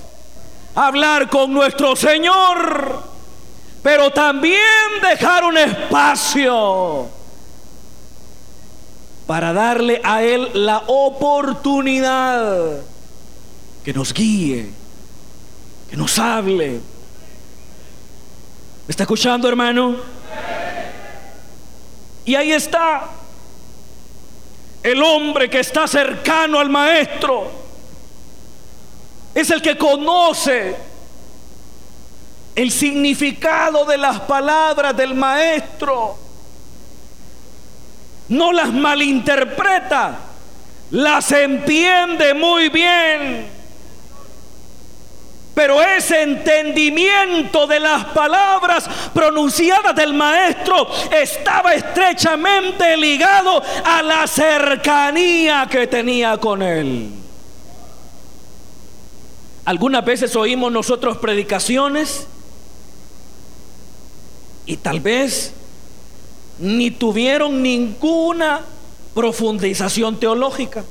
Hablar 0.75 1.29
con 1.29 1.51
nuestro 1.53 1.95
Señor, 1.95 3.03
pero 3.81 4.11
también 4.11 4.59
dejar 5.01 5.43
un 5.43 5.57
espacio 5.57 7.16
para 9.27 9.51
darle 9.51 10.01
a 10.03 10.23
Él 10.23 10.49
la 10.53 10.83
oportunidad 10.87 12.79
que 13.83 13.93
nos 13.93 14.13
guíe, 14.13 14.69
que 15.89 15.97
nos 15.97 16.17
hable. 16.17 16.79
¿Me 18.87 18.91
está 18.91 19.03
escuchando, 19.03 19.49
hermano? 19.49 19.97
Y 22.23 22.35
ahí 22.35 22.53
está 22.53 23.09
el 24.81 25.03
hombre 25.03 25.49
que 25.49 25.59
está 25.59 25.87
cercano 25.87 26.59
al 26.59 26.69
maestro. 26.69 27.51
Es 29.35 29.51
el 29.51 29.61
que 29.61 29.77
conoce 29.77 30.75
el 32.55 32.71
significado 32.71 33.83
de 33.85 33.97
las 33.97 34.21
palabras 34.21 34.95
del 34.95 35.13
maestro 35.13 36.26
no 38.29 38.51
las 38.51 38.73
malinterpreta, 38.73 40.19
las 40.91 41.31
entiende 41.31 42.33
muy 42.33 42.69
bien. 42.69 43.57
Pero 45.53 45.81
ese 45.81 46.21
entendimiento 46.21 47.65
de 47.65 47.79
las 47.79 48.05
palabras 48.05 48.87
pronunciadas 49.11 49.95
del 49.95 50.13
maestro 50.13 50.87
estaba 51.11 51.73
estrechamente 51.73 52.95
ligado 52.95 53.63
a 53.83 54.03
la 54.03 54.27
cercanía 54.27 55.67
que 55.67 55.87
tenía 55.87 56.37
con 56.37 56.61
él. 56.61 57.09
Algunas 59.65 60.05
veces 60.05 60.35
oímos 60.35 60.71
nosotros 60.71 61.17
predicaciones 61.17 62.27
y 64.67 64.77
tal 64.77 64.99
vez 64.99 65.53
ni 66.59 66.91
tuvieron 66.91 67.61
ninguna 67.61 68.61
profundización 69.13 70.19
teológica. 70.19 70.83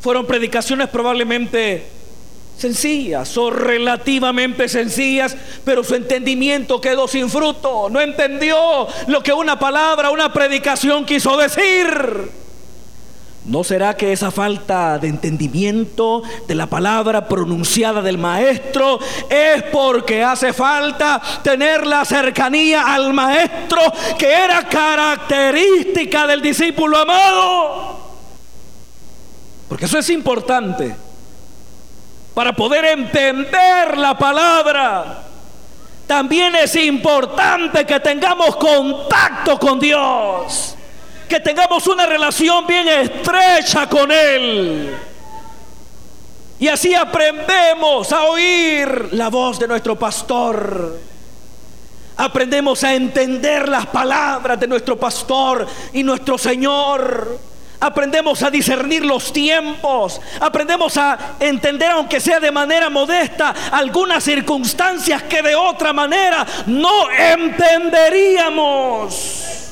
Fueron 0.00 0.26
predicaciones 0.26 0.88
probablemente 0.88 1.86
sencillas 2.56 3.36
o 3.36 3.50
relativamente 3.50 4.68
sencillas, 4.68 5.36
pero 5.64 5.84
su 5.84 5.94
entendimiento 5.94 6.80
quedó 6.80 7.06
sin 7.06 7.30
fruto. 7.30 7.88
No 7.88 8.00
entendió 8.00 8.88
lo 9.06 9.22
que 9.22 9.32
una 9.32 9.58
palabra, 9.58 10.10
una 10.10 10.32
predicación 10.32 11.04
quiso 11.04 11.36
decir. 11.36 12.47
¿No 13.48 13.64
será 13.64 13.96
que 13.96 14.12
esa 14.12 14.30
falta 14.30 14.98
de 14.98 15.08
entendimiento 15.08 16.22
de 16.46 16.54
la 16.54 16.66
palabra 16.66 17.26
pronunciada 17.26 18.02
del 18.02 18.18
maestro 18.18 18.98
es 19.26 19.62
porque 19.72 20.22
hace 20.22 20.52
falta 20.52 21.18
tener 21.42 21.86
la 21.86 22.04
cercanía 22.04 22.94
al 22.94 23.14
maestro 23.14 23.80
que 24.18 24.30
era 24.30 24.68
característica 24.68 26.26
del 26.26 26.42
discípulo 26.42 26.98
amado? 26.98 28.00
Porque 29.66 29.86
eso 29.86 29.98
es 29.98 30.10
importante 30.10 30.94
para 32.34 32.52
poder 32.52 32.84
entender 32.84 33.96
la 33.96 34.18
palabra. 34.18 35.22
También 36.06 36.54
es 36.54 36.76
importante 36.76 37.86
que 37.86 37.98
tengamos 37.98 38.56
contacto 38.56 39.58
con 39.58 39.80
Dios 39.80 40.74
que 41.28 41.40
tengamos 41.40 41.86
una 41.86 42.06
relación 42.06 42.66
bien 42.66 42.88
estrecha 42.88 43.88
con 43.88 44.10
Él. 44.10 44.96
Y 46.58 46.66
así 46.66 46.94
aprendemos 46.94 48.10
a 48.12 48.24
oír 48.24 49.10
la 49.12 49.28
voz 49.28 49.60
de 49.60 49.68
nuestro 49.68 49.96
pastor. 49.96 50.98
Aprendemos 52.16 52.82
a 52.82 52.94
entender 52.94 53.68
las 53.68 53.86
palabras 53.86 54.58
de 54.58 54.66
nuestro 54.66 54.98
pastor 54.98 55.68
y 55.92 56.02
nuestro 56.02 56.36
Señor. 56.36 57.38
Aprendemos 57.78 58.42
a 58.42 58.50
discernir 58.50 59.04
los 59.04 59.32
tiempos. 59.32 60.20
Aprendemos 60.40 60.96
a 60.96 61.36
entender, 61.38 61.92
aunque 61.92 62.18
sea 62.18 62.40
de 62.40 62.50
manera 62.50 62.90
modesta, 62.90 63.54
algunas 63.70 64.24
circunstancias 64.24 65.22
que 65.22 65.42
de 65.42 65.54
otra 65.54 65.92
manera 65.92 66.44
no 66.66 67.08
entenderíamos. 67.08 69.67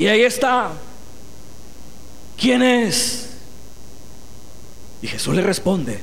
Y 0.00 0.08
ahí 0.08 0.22
está. 0.22 0.72
¿Quién 2.38 2.62
es? 2.62 3.28
Y 5.02 5.06
Jesús 5.06 5.34
le 5.34 5.42
responde. 5.42 6.00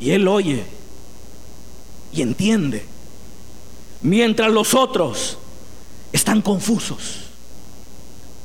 Y 0.00 0.10
él 0.10 0.26
oye 0.26 0.64
y 2.12 2.22
entiende. 2.22 2.84
mientras 4.02 4.50
los 4.50 4.74
otros 4.74 5.38
están 6.12 6.42
confusos. 6.42 7.26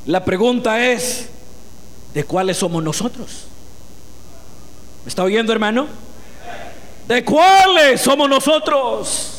La 0.06 0.24
pregunta 0.24 0.86
es, 0.86 1.30
¿de 2.14 2.24
cuáles 2.24 2.58
somos 2.58 2.84
nosotros? 2.84 3.46
¿Me 5.04 5.10
está 5.10 5.24
oyendo, 5.24 5.52
hermano? 5.52 5.88
¿De 7.08 7.26
cuáles 7.26 8.00
somos 8.00 8.30
nosotros? 8.30 9.35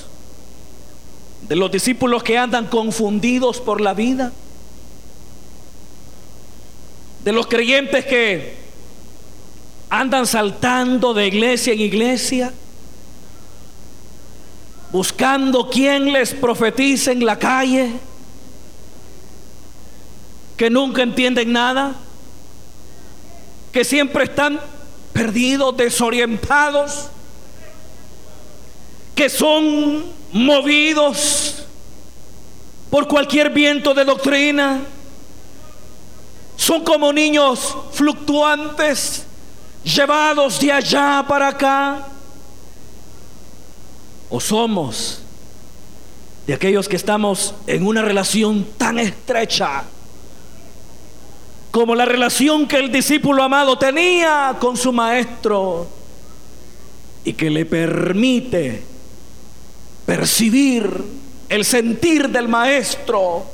¿De 1.49 1.55
los 1.55 1.71
discípulos 1.71 2.23
que 2.23 2.37
andan 2.37 2.67
confundidos 2.67 3.61
por 3.61 3.81
la 3.81 3.95
vida? 3.95 4.33
¿De 7.25 7.33
los 7.33 7.47
creyentes 7.47 8.05
que 8.05 8.57
andan 9.89 10.27
saltando 10.27 11.15
de 11.15 11.29
iglesia 11.29 11.73
en 11.73 11.81
iglesia? 11.81 12.53
Buscando 14.91 15.71
quien 15.71 16.13
les 16.13 16.35
profetice 16.35 17.13
en 17.13 17.25
la 17.25 17.39
calle? 17.39 17.93
¿Que 20.57 20.69
nunca 20.69 21.03
entienden 21.03 21.53
nada? 21.53 21.95
¿Que 23.73 23.85
siempre 23.85 24.25
están 24.25 24.59
perdidos, 25.13 25.77
desorientados? 25.77 27.11
Que 29.17 29.31
son 29.31 30.05
movidos 30.31 31.65
por 32.91 33.09
cualquier 33.09 33.51
viento 33.51 33.95
de 33.95 34.05
doctrina. 34.05 34.83
Son 36.57 36.85
como 36.85 37.13
niños 37.13 37.77
fluctuantes, 37.93 39.25
llevados 39.83 40.61
de 40.61 40.71
allá 40.71 41.25
para 41.27 41.49
acá. 41.49 42.07
O 44.29 44.39
somos 44.39 45.23
de 46.47 46.53
aquellos 46.53 46.87
que 46.87 46.97
estamos 46.97 47.55
en 47.67 47.87
una 47.87 48.03
relación 48.03 48.67
tan 48.77 48.99
estrecha 48.99 49.85
como 51.71 51.95
la 51.95 52.05
relación 52.05 52.67
que 52.67 52.77
el 52.77 52.93
discípulo 52.93 53.43
amado 53.43 53.79
tenía 53.79 54.57
con 54.59 54.77
su 54.77 54.93
maestro 54.93 55.87
y 57.25 57.33
que 57.33 57.51
le 57.51 57.67
permite 57.67 58.96
percibir 60.07 60.89
el 61.49 61.65
sentir 61.65 62.29
del 62.29 62.49
maestro, 62.49 63.45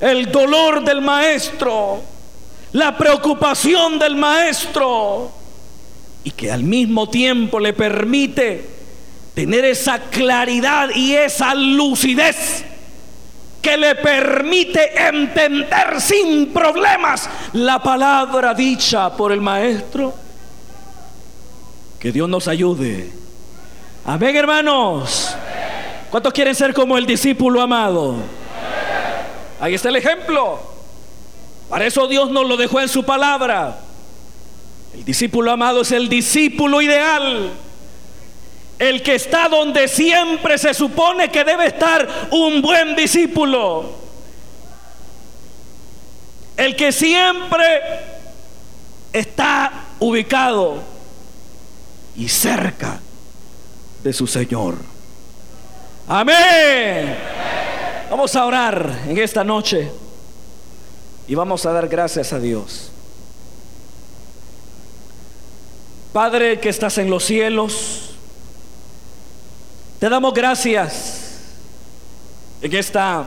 el 0.00 0.30
dolor 0.30 0.84
del 0.84 1.00
maestro, 1.00 2.02
la 2.72 2.96
preocupación 2.96 3.98
del 3.98 4.16
maestro 4.16 5.32
y 6.22 6.30
que 6.30 6.52
al 6.52 6.62
mismo 6.62 7.08
tiempo 7.08 7.58
le 7.58 7.72
permite 7.72 8.64
tener 9.34 9.64
esa 9.64 9.98
claridad 9.98 10.90
y 10.94 11.14
esa 11.14 11.54
lucidez 11.54 12.64
que 13.60 13.76
le 13.76 13.94
permite 13.94 15.06
entender 15.08 16.00
sin 16.00 16.52
problemas 16.52 17.28
la 17.54 17.82
palabra 17.82 18.52
dicha 18.52 19.16
por 19.16 19.32
el 19.32 19.40
maestro. 19.40 20.14
Que 21.98 22.12
Dios 22.12 22.28
nos 22.28 22.46
ayude. 22.46 23.10
Amén, 24.04 24.36
hermanos. 24.36 25.34
¿Cuántos 26.14 26.32
quieren 26.32 26.54
ser 26.54 26.72
como 26.72 26.96
el 26.96 27.06
discípulo 27.06 27.60
amado? 27.60 28.14
Ahí 29.58 29.74
está 29.74 29.88
el 29.88 29.96
ejemplo. 29.96 30.60
Para 31.68 31.86
eso 31.86 32.06
Dios 32.06 32.30
nos 32.30 32.46
lo 32.46 32.56
dejó 32.56 32.80
en 32.80 32.88
su 32.88 33.02
palabra. 33.02 33.80
El 34.94 35.04
discípulo 35.04 35.50
amado 35.50 35.80
es 35.80 35.90
el 35.90 36.08
discípulo 36.08 36.80
ideal. 36.80 37.50
El 38.78 39.02
que 39.02 39.16
está 39.16 39.48
donde 39.48 39.88
siempre 39.88 40.56
se 40.56 40.72
supone 40.72 41.32
que 41.32 41.42
debe 41.42 41.66
estar 41.66 42.08
un 42.30 42.62
buen 42.62 42.94
discípulo. 42.94 43.90
El 46.56 46.76
que 46.76 46.92
siempre 46.92 47.80
está 49.12 49.86
ubicado 49.98 50.80
y 52.14 52.28
cerca 52.28 53.00
de 54.04 54.12
su 54.12 54.28
Señor. 54.28 54.93
Amén. 56.06 57.16
Vamos 58.10 58.36
a 58.36 58.44
orar 58.44 59.04
en 59.08 59.16
esta 59.16 59.42
noche 59.42 59.90
y 61.26 61.34
vamos 61.34 61.64
a 61.64 61.72
dar 61.72 61.88
gracias 61.88 62.30
a 62.34 62.38
Dios. 62.38 62.90
Padre 66.12 66.60
que 66.60 66.68
estás 66.68 66.98
en 66.98 67.08
los 67.08 67.24
cielos, 67.24 68.10
te 69.98 70.10
damos 70.10 70.34
gracias 70.34 71.40
en 72.60 72.74
esta 72.74 73.26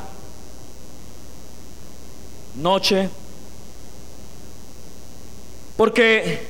noche, 2.58 3.10
porque 5.76 6.46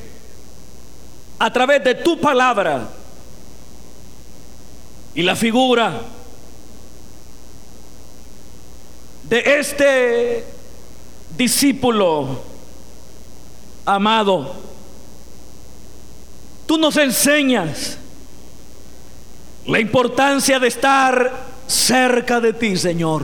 a 1.39 1.53
través 1.53 1.81
de 1.85 1.95
tu 1.95 2.19
palabra 2.19 2.89
y 5.15 5.21
la 5.23 5.35
figura 5.37 6.01
de 9.29 9.59
este 9.59 10.45
discípulo 11.37 12.39
amado, 13.85 14.55
tú 16.65 16.77
nos 16.77 16.95
enseñas 16.97 17.97
la 19.65 19.79
importancia 19.79 20.59
de 20.59 20.67
estar 20.67 21.45
cerca 21.67 22.39
de 22.39 22.53
ti, 22.53 22.77
Señor. 22.77 23.23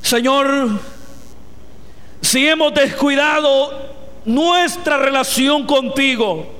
Señor, 0.00 0.80
si 2.22 2.46
hemos 2.46 2.72
descuidado 2.72 3.94
nuestra 4.24 4.96
relación 4.96 5.66
contigo, 5.66 6.55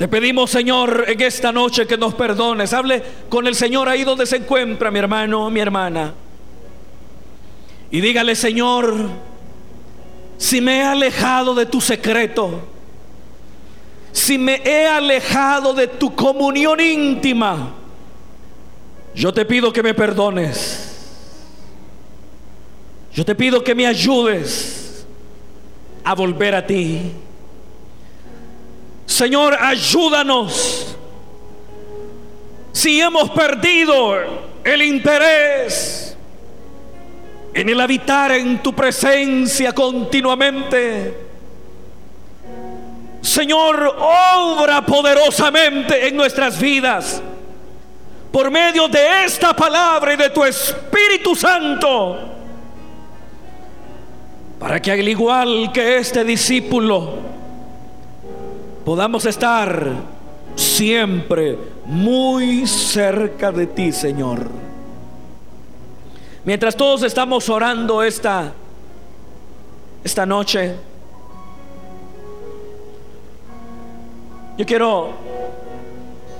te 0.00 0.08
pedimos, 0.08 0.50
Señor, 0.50 1.04
en 1.08 1.20
esta 1.20 1.52
noche 1.52 1.86
que 1.86 1.98
nos 1.98 2.14
perdones. 2.14 2.72
Hable 2.72 3.02
con 3.28 3.46
el 3.46 3.54
Señor 3.54 3.86
ahí 3.86 4.02
donde 4.02 4.24
se 4.24 4.36
encuentra 4.36 4.90
mi 4.90 4.98
hermano, 4.98 5.50
mi 5.50 5.60
hermana. 5.60 6.14
Y 7.90 8.00
dígale, 8.00 8.34
Señor, 8.34 8.96
si 10.38 10.62
me 10.62 10.78
he 10.78 10.82
alejado 10.84 11.54
de 11.54 11.66
tu 11.66 11.82
secreto, 11.82 12.62
si 14.10 14.38
me 14.38 14.62
he 14.64 14.86
alejado 14.86 15.74
de 15.74 15.86
tu 15.86 16.14
comunión 16.16 16.80
íntima, 16.80 17.74
yo 19.14 19.34
te 19.34 19.44
pido 19.44 19.70
que 19.70 19.82
me 19.82 19.92
perdones. 19.92 21.12
Yo 23.12 23.22
te 23.22 23.34
pido 23.34 23.62
que 23.62 23.74
me 23.74 23.86
ayudes 23.86 25.06
a 26.02 26.14
volver 26.14 26.54
a 26.54 26.66
ti. 26.66 27.12
Señor, 29.10 29.56
ayúdanos. 29.60 30.96
Si 32.70 33.00
hemos 33.00 33.28
perdido 33.30 34.14
el 34.62 34.82
interés 34.82 36.16
en 37.52 37.68
el 37.68 37.80
habitar 37.80 38.30
en 38.30 38.62
tu 38.62 38.72
presencia 38.72 39.72
continuamente, 39.72 41.12
Señor, 43.20 43.96
obra 43.98 44.86
poderosamente 44.86 46.06
en 46.06 46.16
nuestras 46.16 46.60
vidas 46.60 47.20
por 48.30 48.48
medio 48.48 48.86
de 48.86 49.24
esta 49.24 49.52
palabra 49.54 50.14
y 50.14 50.18
de 50.18 50.30
tu 50.30 50.44
Espíritu 50.44 51.34
Santo, 51.34 52.16
para 54.60 54.80
que 54.80 54.92
al 54.92 55.08
igual 55.08 55.72
que 55.72 55.98
este 55.98 56.22
discípulo, 56.22 57.29
podamos 58.84 59.24
estar 59.26 59.94
siempre 60.56 61.58
muy 61.84 62.66
cerca 62.66 63.52
de 63.52 63.66
ti, 63.66 63.92
Señor. 63.92 64.48
Mientras 66.44 66.74
todos 66.74 67.02
estamos 67.02 67.48
orando 67.48 68.02
esta 68.02 68.52
esta 70.02 70.24
noche, 70.24 70.74
yo 74.56 74.64
quiero 74.64 75.10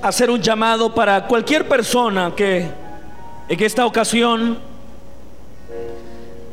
hacer 0.01 0.31
un 0.31 0.41
llamado 0.41 0.93
para 0.93 1.27
cualquier 1.27 1.67
persona 1.67 2.33
que 2.35 2.67
en 3.47 3.63
esta 3.63 3.85
ocasión 3.85 4.57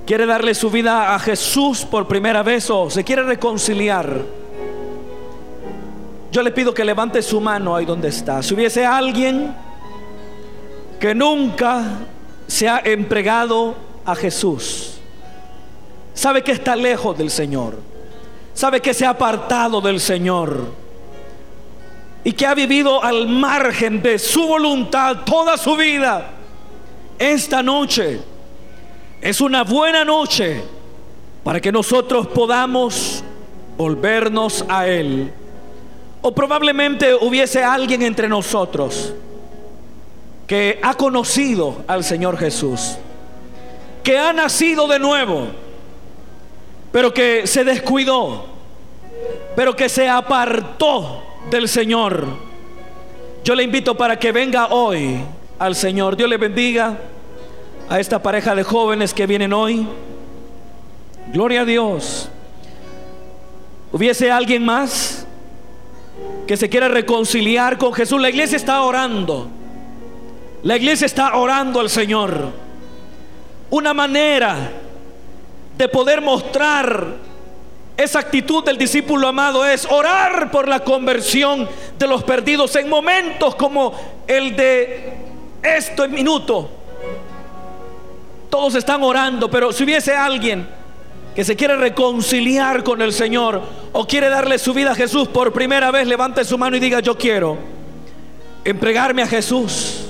quiere 0.04 0.26
darle 0.26 0.54
su 0.54 0.70
vida 0.70 1.14
a 1.14 1.18
Jesús 1.18 1.84
por 1.84 2.06
primera 2.06 2.42
vez 2.42 2.68
o 2.70 2.90
se 2.90 3.04
quiere 3.04 3.22
reconciliar 3.22 4.22
yo 6.30 6.42
le 6.42 6.50
pido 6.50 6.74
que 6.74 6.84
levante 6.84 7.22
su 7.22 7.40
mano 7.40 7.74
ahí 7.74 7.84
donde 7.84 8.08
está. 8.08 8.42
Si 8.42 8.54
hubiese 8.54 8.84
alguien 8.84 9.54
que 11.00 11.14
nunca 11.14 11.84
se 12.46 12.68
ha 12.68 12.80
entregado 12.84 13.74
a 14.04 14.14
Jesús, 14.14 15.00
sabe 16.12 16.42
que 16.42 16.52
está 16.52 16.76
lejos 16.76 17.16
del 17.16 17.30
Señor, 17.30 17.78
sabe 18.52 18.80
que 18.80 18.92
se 18.92 19.06
ha 19.06 19.10
apartado 19.10 19.80
del 19.80 20.00
Señor 20.00 20.66
y 22.24 22.32
que 22.32 22.46
ha 22.46 22.54
vivido 22.54 23.02
al 23.02 23.28
margen 23.28 24.02
de 24.02 24.18
su 24.18 24.46
voluntad 24.46 25.18
toda 25.24 25.56
su 25.56 25.76
vida, 25.76 26.30
esta 27.18 27.62
noche 27.62 28.20
es 29.20 29.40
una 29.40 29.64
buena 29.64 30.04
noche 30.04 30.62
para 31.42 31.60
que 31.60 31.72
nosotros 31.72 32.26
podamos 32.28 33.24
volvernos 33.76 34.64
a 34.68 34.86
Él. 34.86 35.32
O 36.20 36.34
probablemente 36.34 37.14
hubiese 37.14 37.62
alguien 37.62 38.02
entre 38.02 38.28
nosotros 38.28 39.14
que 40.46 40.78
ha 40.82 40.94
conocido 40.94 41.84
al 41.86 42.02
Señor 42.02 42.38
Jesús, 42.38 42.96
que 44.02 44.18
ha 44.18 44.32
nacido 44.32 44.88
de 44.88 44.98
nuevo, 44.98 45.48
pero 46.90 47.12
que 47.12 47.46
se 47.46 47.64
descuidó, 47.64 48.46
pero 49.54 49.76
que 49.76 49.88
se 49.88 50.08
apartó 50.08 51.22
del 51.50 51.68
Señor. 51.68 52.26
Yo 53.44 53.54
le 53.54 53.62
invito 53.62 53.96
para 53.96 54.18
que 54.18 54.32
venga 54.32 54.68
hoy 54.68 55.20
al 55.58 55.74
Señor. 55.74 56.16
Dios 56.16 56.28
le 56.28 56.36
bendiga 56.36 56.98
a 57.88 58.00
esta 58.00 58.22
pareja 58.22 58.54
de 58.54 58.62
jóvenes 58.62 59.14
que 59.14 59.26
vienen 59.26 59.52
hoy. 59.52 59.86
Gloria 61.32 61.62
a 61.62 61.64
Dios. 61.64 62.28
¿Hubiese 63.92 64.30
alguien 64.30 64.64
más 64.64 65.17
que 66.48 66.56
se 66.56 66.70
quiera 66.70 66.88
reconciliar 66.88 67.76
con 67.76 67.92
Jesús? 67.92 68.18
La 68.18 68.30
iglesia 68.30 68.56
está 68.56 68.80
orando. 68.80 69.48
La 70.62 70.78
iglesia 70.78 71.04
está 71.04 71.36
orando 71.36 71.78
al 71.78 71.90
Señor. 71.90 72.50
Una 73.68 73.92
manera 73.92 74.72
de 75.76 75.88
poder 75.90 76.22
mostrar 76.22 77.16
esa 77.98 78.20
actitud 78.20 78.64
del 78.64 78.78
discípulo 78.78 79.28
amado 79.28 79.66
es 79.66 79.86
orar 79.90 80.50
por 80.50 80.66
la 80.68 80.80
conversión 80.80 81.68
de 81.98 82.06
los 82.06 82.24
perdidos 82.24 82.74
en 82.76 82.88
momentos 82.88 83.54
como 83.54 83.92
el 84.26 84.56
de 84.56 85.12
esto 85.62 86.04
en 86.04 86.12
minuto. 86.12 86.70
Todos 88.48 88.74
están 88.74 89.02
orando, 89.02 89.50
pero 89.50 89.70
si 89.70 89.84
hubiese 89.84 90.16
alguien 90.16 90.66
que 91.38 91.44
se 91.44 91.54
quiere 91.54 91.76
reconciliar 91.76 92.82
con 92.82 93.00
el 93.00 93.12
Señor 93.12 93.62
o 93.92 94.04
quiere 94.08 94.28
darle 94.28 94.58
su 94.58 94.74
vida 94.74 94.90
a 94.90 94.94
Jesús 94.96 95.28
por 95.28 95.52
primera 95.52 95.92
vez, 95.92 96.04
levante 96.08 96.44
su 96.44 96.58
mano 96.58 96.76
y 96.76 96.80
diga, 96.80 96.98
yo 96.98 97.16
quiero 97.16 97.56
entregarme 98.64 99.22
a 99.22 99.28
Jesús. 99.28 100.06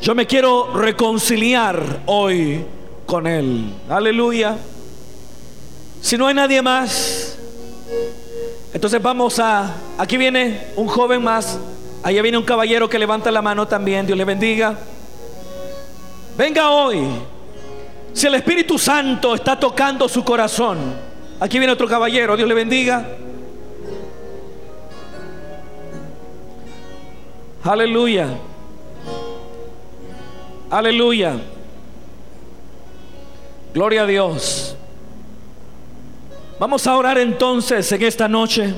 Yo 0.00 0.16
me 0.16 0.26
quiero 0.26 0.72
reconciliar 0.74 2.00
hoy 2.06 2.64
con 3.06 3.28
Él. 3.28 3.72
Aleluya. 3.88 4.56
Si 6.00 6.18
no 6.18 6.26
hay 6.26 6.34
nadie 6.34 6.60
más, 6.60 7.38
entonces 8.74 9.00
vamos 9.00 9.38
a... 9.38 9.72
Aquí 9.96 10.16
viene 10.16 10.60
un 10.74 10.88
joven 10.88 11.22
más. 11.22 11.56
Allá 12.02 12.20
viene 12.20 12.36
un 12.36 12.44
caballero 12.44 12.90
que 12.90 12.98
levanta 12.98 13.30
la 13.30 13.42
mano 13.42 13.68
también. 13.68 14.06
Dios 14.06 14.18
le 14.18 14.24
bendiga. 14.24 14.76
Venga 16.36 16.68
hoy. 16.68 16.98
Si 18.12 18.26
el 18.26 18.34
Espíritu 18.34 18.78
Santo 18.78 19.34
está 19.34 19.58
tocando 19.58 20.08
su 20.08 20.22
corazón. 20.22 20.78
Aquí 21.40 21.58
viene 21.58 21.72
otro 21.72 21.88
caballero. 21.88 22.36
Dios 22.36 22.48
le 22.48 22.54
bendiga. 22.54 23.06
Aleluya. 27.64 28.28
Aleluya. 30.70 31.36
Gloria 33.74 34.02
a 34.02 34.06
Dios. 34.06 34.76
Vamos 36.58 36.86
a 36.86 36.96
orar 36.96 37.18
entonces 37.18 37.90
en 37.92 38.02
esta 38.02 38.28
noche. 38.28 38.74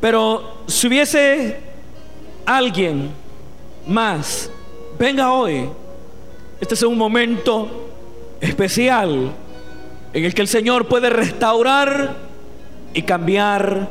Pero 0.00 0.62
si 0.66 0.86
hubiese 0.86 1.60
alguien 2.44 3.10
más, 3.86 4.50
venga 4.98 5.32
hoy. 5.32 5.68
Este 6.60 6.74
es 6.74 6.82
un 6.82 6.96
momento 6.96 7.68
especial 8.40 9.32
en 10.12 10.24
el 10.24 10.34
que 10.34 10.42
el 10.42 10.48
Señor 10.48 10.86
puede 10.88 11.10
restaurar 11.10 12.16
y 12.94 13.02
cambiar 13.02 13.90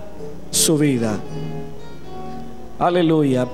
su 0.50 0.78
vida. 0.78 1.20
Aleluya. 2.80 3.48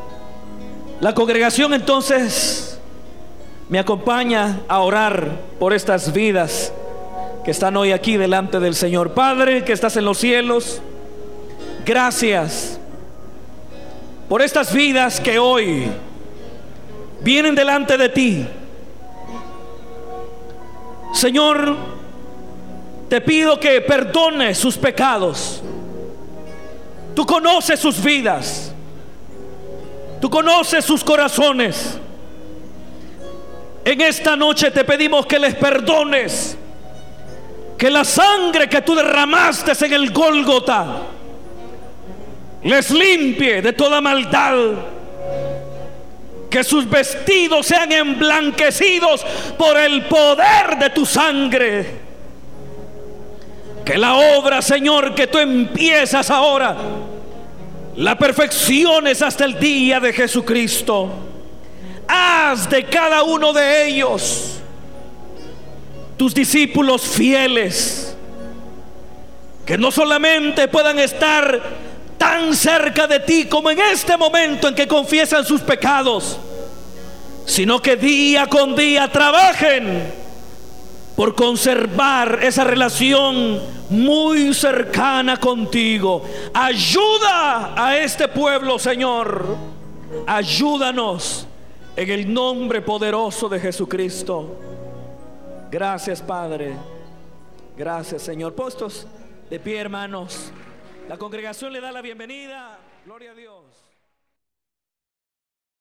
La 1.02 1.14
congregación 1.14 1.74
entonces 1.74 2.80
me 3.68 3.80
acompaña 3.80 4.62
a 4.70 4.80
orar 4.80 5.42
por 5.60 5.74
estas 5.74 6.14
vidas 6.14 6.72
que 7.44 7.52
están 7.52 7.76
hoy 7.76 7.92
aquí 7.92 8.16
delante 8.16 8.60
del 8.60 8.76
Señor. 8.76 9.14
Padre, 9.14 9.66
que 9.66 9.74
estás 9.74 9.98
en 9.98 10.06
los 10.06 10.18
cielos, 10.18 10.82
gracias 11.86 12.80
por 14.30 14.42
estas 14.42 14.74
vidas 14.74 15.20
que 15.20 15.38
hoy 15.38 15.88
vienen 17.22 17.56
delante 17.56 17.98
de 17.98 18.08
ti. 18.08 18.48
Señor, 21.14 21.76
te 23.10 23.22
pido 23.22 23.60
que 23.60 23.82
perdone 23.82 24.56
sus 24.56 24.78
pecados. 24.78 25.62
Tú 27.16 27.26
conoces 27.26 27.80
sus 27.80 28.02
vidas. 28.02 28.74
Tú 30.22 30.30
conoces 30.30 30.86
sus 30.86 31.04
corazones. 31.04 32.00
En 33.84 34.02
esta 34.02 34.36
noche 34.36 34.72
te 34.72 34.84
pedimos 34.84 35.26
que 35.26 35.40
les 35.40 35.56
perdones 35.56 36.58
que 37.78 37.90
la 37.90 38.06
sangre 38.06 38.70
que 38.70 38.84
tú 38.84 38.94
derramaste 38.94 39.72
en 39.86 39.94
el 39.94 40.12
Gólgota 40.12 41.02
les 42.64 42.92
limpie 42.92 43.62
de 43.62 43.74
toda 43.74 44.00
maldad. 44.00 44.56
Que 46.52 46.64
sus 46.64 46.88
vestidos 46.88 47.66
sean 47.66 47.92
emblanquecidos 47.92 49.26
por 49.58 49.76
el 49.78 50.04
poder 50.06 50.78
de 50.80 50.92
tu 50.92 51.06
sangre. 51.06 52.12
Que 53.84 53.98
la 53.98 54.16
obra, 54.16 54.62
Señor, 54.62 55.16
que 55.16 55.26
tú 55.26 55.40
empiezas 55.40 56.30
ahora, 56.30 56.76
la 57.96 58.18
perfecciones 58.18 59.24
hasta 59.24 59.46
el 59.46 59.60
día 59.60 60.00
de 60.00 60.14
Jesucristo. 60.14 61.10
Haz 62.08 62.70
de 62.70 62.84
cada 62.84 63.24
uno 63.24 63.54
de 63.54 63.88
ellos 63.88 64.62
tus 66.22 66.36
discípulos 66.36 67.02
fieles, 67.02 68.16
que 69.66 69.76
no 69.76 69.90
solamente 69.90 70.68
puedan 70.68 71.00
estar 71.00 71.60
tan 72.22 72.56
cerca 72.56 73.08
de 73.08 73.20
ti 73.22 73.46
como 73.48 73.72
en 73.72 73.80
este 73.80 74.16
momento 74.16 74.68
en 74.68 74.76
que 74.76 74.88
confiesan 74.88 75.44
sus 75.44 75.60
pecados, 75.60 76.38
sino 77.48 77.82
que 77.82 77.96
día 77.96 78.46
con 78.46 78.76
día 78.76 79.12
trabajen 79.12 80.04
por 81.16 81.34
conservar 81.34 82.38
esa 82.44 82.64
relación 82.64 83.60
muy 83.90 84.54
cercana 84.54 85.38
contigo. 85.38 86.24
Ayuda 86.54 87.74
a 87.76 87.98
este 87.98 88.28
pueblo, 88.28 88.78
Señor. 88.78 89.58
Ayúdanos 90.28 91.48
en 91.96 92.08
el 92.08 92.32
nombre 92.32 92.84
poderoso 92.84 93.50
de 93.50 93.60
Jesucristo. 93.60 94.60
Gracias, 95.72 96.22
Padre. 96.22 96.76
Gracias, 97.76 98.22
Señor. 98.22 98.54
Postos 98.54 99.08
de 99.50 99.60
pie, 99.60 99.80
hermanos. 99.80 100.52
La 101.12 101.18
congregación 101.18 101.74
le 101.74 101.82
da 101.82 101.92
la 101.92 102.02
bienvenida. 102.02 102.80
Gloria 103.04 103.32
a 103.32 103.34
Dios. 103.36 103.61